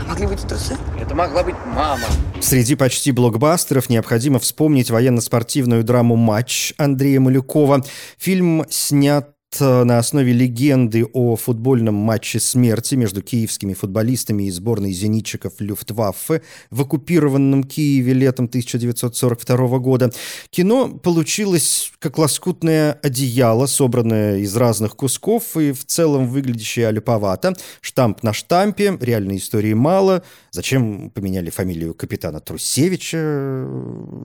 А 0.01 0.09
могли 0.09 0.27
быть 0.27 0.43
и 0.43 0.49
трусы? 0.49 0.77
Это 1.01 1.15
могла 1.15 1.45
быть 1.45 1.55
мама. 1.65 2.03
Среди 2.41 2.75
почти 2.75 3.13
блокбастеров 3.13 3.89
необходимо 3.89 4.41
вспомнить 4.41 4.91
военно-спортивную 4.91 5.85
драму 5.85 6.17
«Матч» 6.17 6.75
Андрея 6.77 7.21
Малюкова. 7.21 7.85
Фильм 8.19 8.67
снят 8.69 9.34
на 9.61 9.99
основе 9.99 10.33
легенды 10.33 11.05
о 11.13 11.37
футбольном 11.37 11.95
матче 11.95 12.41
смерти 12.41 12.95
между 12.95 13.23
киевскими 13.23 13.75
футболистами 13.75 14.45
и 14.45 14.51
сборной 14.51 14.93
зенитчиков 14.93 15.55
Люфтваффе 15.61 16.43
в 16.71 16.81
оккупированном 16.81 17.65
Киеве 17.65 18.13
летом 18.15 18.47
1942 18.47 19.79
года. 19.79 20.11
Кино 20.51 20.89
получилось 20.89 21.93
как 21.99 22.19
лоскутное 22.19 22.99
одеяло, 23.03 23.67
собранное 23.67 24.39
из 24.39 24.57
разных 24.57 24.97
кусков 24.97 25.57
и 25.57 25.73
в 25.73 25.85
целом 25.85 26.29
выглядящее 26.29 26.89
аляповато. 26.89 27.55
Штамп 27.81 28.23
на 28.23 28.33
штампе, 28.33 28.97
реальной 29.01 29.37
истории 29.37 29.75
мало. 29.75 30.23
Зачем 30.51 31.11
поменяли 31.11 31.51
фамилию 31.51 31.95
капитана 31.95 32.41
Трусевича? 32.41 33.67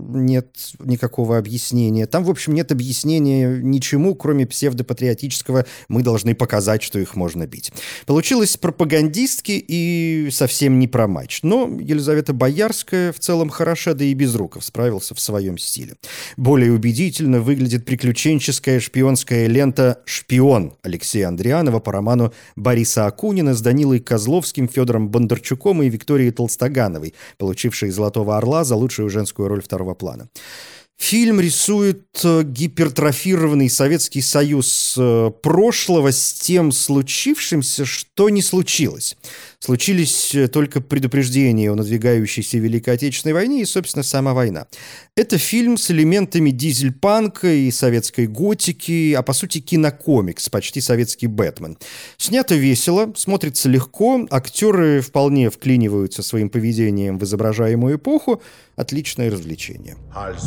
Нет 0.09 0.55
никакого 0.79 1.37
объяснения. 1.37 2.05
Там, 2.07 2.23
в 2.23 2.29
общем, 2.29 2.53
нет 2.53 2.71
объяснения 2.71 3.59
ничему, 3.61 4.15
кроме 4.15 4.45
псевдопатриотизма 4.45 5.18
патриотического 5.19 5.65
мы 5.87 6.01
должны 6.01 6.33
показать, 6.33 6.81
что 6.81 6.99
их 6.99 7.15
можно 7.15 7.45
бить. 7.45 7.71
Получилось 8.05 8.57
пропагандистски 8.57 9.63
и 9.67 10.29
совсем 10.31 10.79
не 10.79 10.87
про 10.87 11.07
матч. 11.07 11.41
Но 11.43 11.67
Елизавета 11.79 12.33
Боярская 12.33 13.11
в 13.11 13.19
целом 13.19 13.49
хороша, 13.49 13.93
да 13.93 14.05
и 14.05 14.13
Безруков 14.13 14.63
справился 14.63 15.15
в 15.15 15.19
своем 15.19 15.57
стиле. 15.57 15.95
Более 16.37 16.71
убедительно 16.71 17.39
выглядит 17.41 17.85
приключенческая 17.85 18.79
шпионская 18.79 19.47
лента 19.47 20.01
«Шпион» 20.05 20.73
Алексея 20.83 21.27
Андрианова 21.27 21.79
по 21.79 21.91
роману 21.91 22.33
Бориса 22.55 23.05
Акунина 23.05 23.53
с 23.53 23.61
Данилой 23.61 23.99
Козловским, 23.99 24.67
Федором 24.67 25.09
Бондарчуком 25.09 25.83
и 25.83 25.89
Викторией 25.89 26.31
Толстогановой, 26.31 27.13
получившей 27.37 27.89
«Золотого 27.89 28.37
орла» 28.37 28.63
за 28.63 28.75
лучшую 28.75 29.09
женскую 29.09 29.47
роль 29.47 29.61
второго 29.61 29.93
плана. 29.93 30.29
Фильм 30.99 31.39
рисует 31.39 32.03
э, 32.25 32.43
гипертрофированный 32.43 33.69
Советский 33.69 34.21
Союз 34.21 34.95
э, 34.97 35.31
прошлого 35.41 36.11
с 36.11 36.33
тем 36.33 36.73
случившимся, 36.73 37.85
что 37.85 38.29
не 38.29 38.41
случилось. 38.41 39.15
Случились 39.61 40.33
э, 40.35 40.47
только 40.47 40.79
предупреждения 40.79 41.69
о 41.69 41.75
надвигающейся 41.75 42.57
Великой 42.59 42.93
Отечественной 42.93 43.33
войне 43.33 43.61
и, 43.61 43.65
собственно, 43.65 44.03
сама 44.03 44.33
война. 44.33 44.67
Это 45.17 45.37
фильм 45.37 45.75
с 45.75 45.91
элементами 45.91 46.49
дизельпанка 46.51 47.51
и 47.51 47.69
советской 47.69 48.27
готики, 48.27 49.13
а 49.13 49.21
по 49.21 49.33
сути 49.33 49.59
кинокомикс, 49.59 50.47
почти 50.47 50.79
советский 50.79 51.27
Бэтмен. 51.27 51.77
Снято 52.15 52.55
весело, 52.55 53.11
смотрится 53.17 53.67
легко, 53.67 54.25
актеры 54.31 55.01
вполне 55.01 55.49
вклиниваются 55.49 56.23
своим 56.23 56.49
поведением 56.49 57.19
в 57.19 57.25
изображаемую 57.25 57.97
эпоху. 57.97 58.41
Отличное 58.77 59.29
развлечение. 59.29 59.97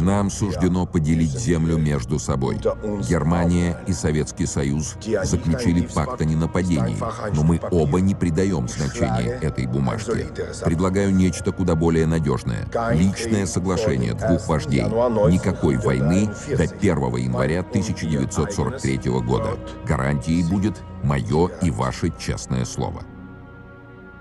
Нам 0.01 0.31
суждено 0.31 0.87
поделить 0.87 1.38
землю 1.38 1.77
между 1.77 2.18
собой. 2.18 2.57
Германия 2.57 3.79
и 3.87 3.92
Советский 3.92 4.46
Союз 4.46 4.94
заключили 5.25 5.83
пакт 5.83 6.18
о 6.22 6.25
ненападении, 6.25 6.96
но 7.35 7.42
мы 7.42 7.61
оба 7.70 8.01
не 8.01 8.14
придаем 8.14 8.68
значения 8.68 9.01
этой 9.06 9.66
бумажке. 9.66 10.28
Предлагаю 10.64 11.14
нечто 11.14 11.52
куда 11.52 11.74
более 11.74 12.06
надежное. 12.06 12.66
Личное 12.92 13.46
соглашение 13.46 14.14
двух 14.14 14.48
вождей 14.48 14.62
вождей. 14.62 14.82
Никакой 15.30 15.76
войны 15.76 16.28
до 16.48 16.62
1 16.64 17.16
января 17.16 17.60
1943 17.60 18.98
года. 19.20 19.58
Гарантией 19.84 20.42
будет 20.48 20.80
мое 21.02 21.48
и 21.62 21.70
ваше 21.70 22.12
честное 22.18 22.64
слово. 22.64 23.02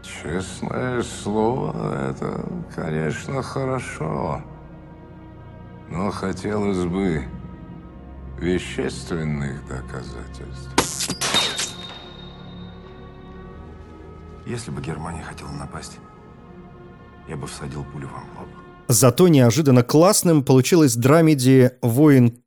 Честное 0.02 1.04
слово, 1.04 2.10
это, 2.10 2.46
конечно, 2.76 3.44
хорошо. 3.44 4.42
Но 5.90 6.10
хотелось 6.12 6.86
бы 6.86 7.24
вещественных 8.40 9.62
доказательств. 9.68 11.61
Если 14.52 14.70
бы 14.70 14.82
Германия 14.82 15.24
хотела 15.24 15.50
напасть, 15.52 15.94
я 17.30 17.38
бы 17.38 17.48
всадил 17.48 17.86
пулю 17.86 18.10
вам 18.10 18.26
в 18.36 18.40
лоб. 18.40 18.50
Зато 18.90 19.30
неожиданно 19.30 19.82
классным 19.82 20.44
получилась 20.44 20.98
драмеди 20.98 21.72
«Воин 21.82 22.44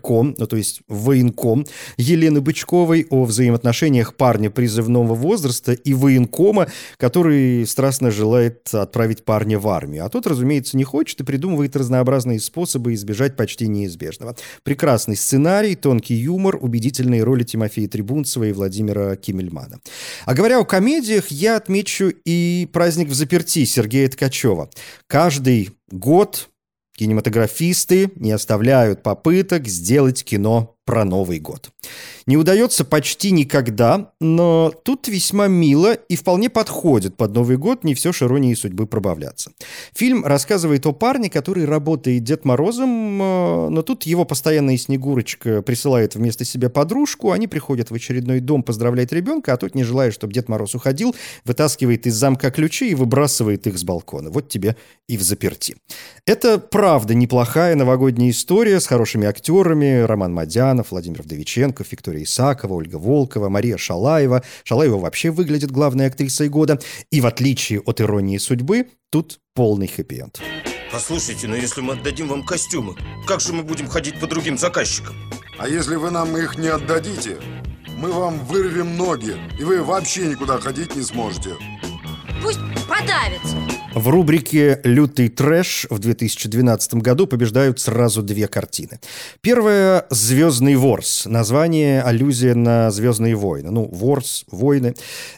ком, 0.00 0.34
ну 0.36 0.46
то 0.46 0.56
есть 0.56 0.82
военком, 0.88 1.64
Елены 1.96 2.40
Бычковой 2.40 3.06
о 3.10 3.24
взаимоотношениях 3.24 4.14
парня 4.14 4.50
призывного 4.50 5.14
возраста 5.14 5.72
и 5.72 5.94
военкома, 5.94 6.68
который 6.98 7.66
страстно 7.66 8.10
желает 8.10 8.74
отправить 8.74 9.24
парня 9.24 9.58
в 9.58 9.68
армию. 9.68 10.04
А 10.04 10.08
тот, 10.08 10.26
разумеется, 10.26 10.76
не 10.76 10.84
хочет 10.84 11.20
и 11.20 11.24
придумывает 11.24 11.76
разнообразные 11.76 12.40
способы 12.40 12.94
избежать 12.94 13.36
почти 13.36 13.66
неизбежного. 13.66 14.36
Прекрасный 14.62 15.16
сценарий, 15.16 15.76
тонкий 15.76 16.14
юмор, 16.14 16.58
убедительные 16.60 17.22
роли 17.22 17.44
Тимофея 17.44 17.88
Трибунцева 17.88 18.44
и 18.44 18.52
Владимира 18.52 19.16
Кимельмана. 19.16 19.80
А 20.26 20.34
говоря 20.34 20.60
о 20.60 20.64
комедиях, 20.64 21.28
я 21.28 21.56
отмечу 21.56 22.12
и 22.24 22.68
«Праздник 22.72 23.08
в 23.08 23.14
заперти» 23.14 23.64
Сергея 23.64 24.08
Ткачева. 24.08 24.68
Каждый 25.06 25.70
год 25.90 26.50
Кинематографисты 26.96 28.12
не 28.16 28.30
оставляют 28.30 29.02
попыток 29.02 29.66
сделать 29.66 30.22
кино 30.24 30.73
про 30.84 31.04
Новый 31.04 31.38
год. 31.38 31.70
Не 32.26 32.36
удается 32.36 32.84
почти 32.84 33.30
никогда, 33.30 34.12
но 34.20 34.72
тут 34.82 35.08
весьма 35.08 35.46
мило 35.46 35.94
и 35.94 36.16
вполне 36.16 36.48
подходит 36.48 37.16
под 37.16 37.34
Новый 37.34 37.56
год 37.56 37.84
не 37.84 37.94
все 37.94 38.12
ж 38.12 38.24
судьбы 38.56 38.86
пробавляться. 38.86 39.52
Фильм 39.94 40.24
рассказывает 40.24 40.86
о 40.86 40.92
парне, 40.92 41.28
который 41.28 41.64
работает 41.64 42.24
Дед 42.24 42.44
Морозом, 42.44 43.20
э, 43.20 43.68
но 43.68 43.82
тут 43.82 44.04
его 44.04 44.24
постоянная 44.24 44.76
Снегурочка 44.76 45.62
присылает 45.62 46.14
вместо 46.14 46.44
себя 46.44 46.70
подружку, 46.70 47.32
они 47.32 47.46
приходят 47.46 47.90
в 47.90 47.94
очередной 47.94 48.40
дом 48.40 48.62
поздравлять 48.62 49.12
ребенка, 49.12 49.52
а 49.52 49.56
тот, 49.56 49.74
не 49.74 49.84
желая, 49.84 50.10
чтобы 50.10 50.32
Дед 50.32 50.48
Мороз 50.48 50.74
уходил, 50.74 51.14
вытаскивает 51.44 52.06
из 52.06 52.14
замка 52.14 52.50
ключи 52.50 52.90
и 52.90 52.94
выбрасывает 52.94 53.66
их 53.66 53.78
с 53.78 53.84
балкона. 53.84 54.30
Вот 54.30 54.48
тебе 54.48 54.76
и 55.08 55.16
в 55.16 55.22
заперти. 55.22 55.76
Это 56.26 56.58
правда 56.58 57.14
неплохая 57.14 57.74
новогодняя 57.74 58.30
история 58.30 58.80
с 58.80 58.86
хорошими 58.86 59.26
актерами, 59.26 60.00
Роман 60.00 60.32
Мадянов, 60.74 60.90
Владимир 60.90 61.22
Вдовиченков, 61.22 61.92
Виктория 61.92 62.04
Виктория 62.04 62.24
Исакова, 62.24 62.74
Ольга 62.74 62.96
Волкова, 62.96 63.48
Мария 63.48 63.76
Шалаева. 63.76 64.42
Шалаева 64.64 64.98
вообще 64.98 65.30
выглядит 65.30 65.70
главной 65.70 66.06
актрисой 66.06 66.48
года. 66.48 66.78
И 67.10 67.20
в 67.20 67.26
отличие 67.26 67.80
от 67.80 68.00
«Иронии 68.00 68.38
судьбы», 68.38 68.88
тут 69.10 69.40
полный 69.54 69.86
хэппи-энд. 69.86 70.40
Послушайте, 70.92 71.48
но 71.48 71.56
если 71.56 71.80
мы 71.80 71.94
отдадим 71.94 72.28
вам 72.28 72.44
костюмы, 72.44 72.94
как 73.26 73.40
же 73.40 73.52
мы 73.52 73.62
будем 73.62 73.88
ходить 73.88 74.20
по 74.20 74.26
другим 74.26 74.58
заказчикам? 74.58 75.14
А 75.58 75.68
если 75.68 75.96
вы 75.96 76.10
нам 76.10 76.36
их 76.36 76.58
не 76.58 76.68
отдадите, 76.68 77.38
мы 77.96 78.12
вам 78.12 78.38
вырвем 78.46 78.96
ноги, 78.96 79.36
и 79.58 79.64
вы 79.64 79.82
вообще 79.82 80.26
никуда 80.26 80.58
ходить 80.58 80.96
не 80.96 81.02
сможете. 81.02 81.50
Пусть 82.44 82.60
подавится. 82.86 83.56
В 83.94 84.06
рубрике 84.08 84.78
«Лютый 84.84 85.30
трэш» 85.30 85.86
в 85.88 85.98
2012 85.98 86.96
году 86.96 87.26
побеждают 87.26 87.80
сразу 87.80 88.22
две 88.22 88.48
картины. 88.48 89.00
Первая 89.40 90.04
«Звездный 90.10 90.76
ворс». 90.76 91.24
Название– 91.24 92.02
аллюзия 92.04 92.54
на 92.54 92.90
«Звездные 92.90 93.34
войны». 93.34 93.70
Ну, 93.70 93.84
ворс, 93.90 94.44
войны. 94.50 94.94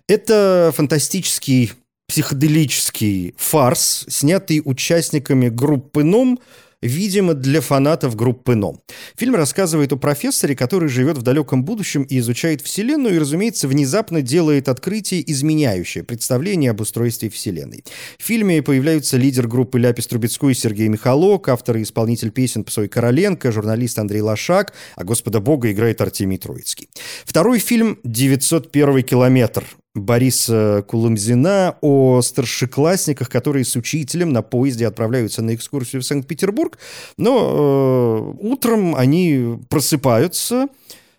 Это 0.08 0.72
фантастический 0.74 1.74
психоделический 2.08 3.36
фарс, 3.38 4.04
снятый 4.08 4.60
участниками 4.64 5.48
группы 5.48 6.02
«Ном», 6.02 6.40
видимо, 6.82 7.34
для 7.34 7.60
фанатов 7.60 8.16
группы 8.16 8.54
«Ном». 8.54 8.80
Фильм 9.16 9.34
рассказывает 9.34 9.92
о 9.92 9.96
профессоре, 9.96 10.54
который 10.54 10.88
живет 10.88 11.18
в 11.18 11.22
далеком 11.22 11.64
будущем 11.64 12.02
и 12.02 12.18
изучает 12.18 12.62
Вселенную, 12.62 13.16
и, 13.16 13.18
разумеется, 13.18 13.68
внезапно 13.68 14.22
делает 14.22 14.68
открытие, 14.68 15.28
изменяющее 15.30 16.04
представление 16.04 16.70
об 16.70 16.80
устройстве 16.80 17.30
Вселенной. 17.30 17.84
В 18.18 18.22
фильме 18.22 18.62
появляются 18.62 19.16
лидер 19.16 19.46
группы 19.46 19.78
Ляпис 19.78 20.06
Трубецкой 20.06 20.54
Сергей 20.54 20.88
Михалок, 20.88 21.48
автор 21.48 21.76
и 21.76 21.82
исполнитель 21.82 22.30
песен 22.30 22.64
Псой 22.64 22.88
Короленко, 22.88 23.52
журналист 23.52 23.98
Андрей 23.98 24.20
Лошак, 24.20 24.74
а 24.96 25.04
Господа 25.04 25.40
Бога 25.40 25.70
играет 25.72 26.00
Артемий 26.00 26.38
Троицкий. 26.38 26.88
Второй 27.24 27.58
фильм 27.58 27.98
«901 28.04 29.02
километр» 29.02 29.64
Бориса 29.96 30.84
Кулымзина 30.86 31.76
о 31.80 32.20
старшеклассниках, 32.22 33.28
которые 33.28 33.64
с 33.64 33.76
учителем 33.76 34.32
на 34.32 34.42
поезде 34.42 34.86
отправляются 34.86 35.42
на 35.42 35.54
экскурсию 35.54 36.02
в 36.02 36.04
Санкт-Петербург, 36.04 36.78
но 37.16 38.36
э, 38.40 38.46
утром 38.46 38.94
они 38.94 39.58
просыпаются 39.68 40.68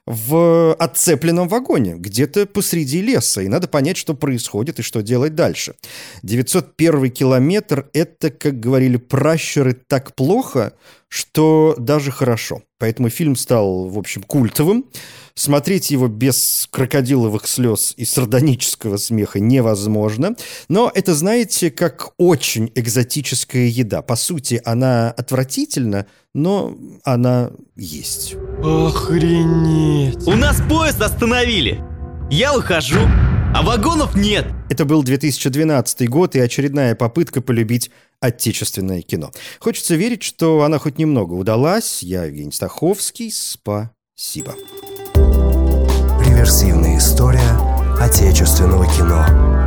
в 0.08 0.74
отцепленном 0.76 1.50
вагоне, 1.50 1.96
где-то 1.96 2.46
посреди 2.46 3.02
леса, 3.02 3.42
и 3.42 3.50
надо 3.50 3.68
понять, 3.68 3.98
что 3.98 4.14
происходит 4.14 4.80
и 4.80 4.82
что 4.82 5.02
делать 5.02 5.36
дальше. 5.36 5.76
901 6.24 7.12
километр— 7.12 7.90
это, 7.94 8.32
как 8.32 8.58
говорили 8.62 8.96
пращуры, 8.96 9.74
так 9.74 10.16
плохо, 10.16 10.74
что 11.10 11.76
даже 11.78 12.12
хорошо. 12.12 12.64
Поэтому 12.80 13.10
фильм 13.10 13.36
стал, 13.36 13.90
в 13.90 13.98
общем, 14.00 14.24
культовым. 14.24 14.86
Смотреть 15.36 15.92
его 15.92 16.08
без 16.08 16.68
крокодиловых 16.72 17.48
слез 17.48 17.94
и 17.96 18.06
сардонического 18.06 18.98
смеха 18.98 19.40
невозможно. 19.40 20.36
Но 20.68 20.92
это, 20.94 21.14
знаете, 21.14 21.70
как 21.70 22.14
очень 22.18 22.72
экзотическая 22.76 23.68
еда. 23.68 24.02
По 24.02 24.16
сути, 24.16 24.62
она 24.66 25.12
отвратительна, 25.12 26.08
но 26.38 26.78
она 27.04 27.50
есть. 27.76 28.36
Охренеть! 28.64 30.28
У 30.28 30.36
нас 30.36 30.62
поезд 30.70 31.02
остановили! 31.02 31.84
Я 32.30 32.56
ухожу, 32.56 33.00
а 33.56 33.64
вагонов 33.64 34.16
нет! 34.16 34.46
Это 34.70 34.86
был 34.86 35.02
2012 35.02 36.08
год 36.08 36.36
и 36.36 36.40
очередная 36.40 36.94
попытка 36.94 37.42
полюбить 37.42 37.90
отечественное 38.20 39.02
кино. 39.02 39.32
Хочется 39.60 39.96
верить, 39.96 40.22
что 40.22 40.62
она 40.62 40.78
хоть 40.78 41.00
немного 41.00 41.34
удалась. 41.34 42.04
Я 42.04 42.26
Евгений 42.26 42.52
Стаховский. 42.52 43.32
Спасибо. 43.32 44.54
Реверсивная 46.24 47.00
история 47.00 47.58
отечественного 48.00 48.86
кино. 48.86 49.67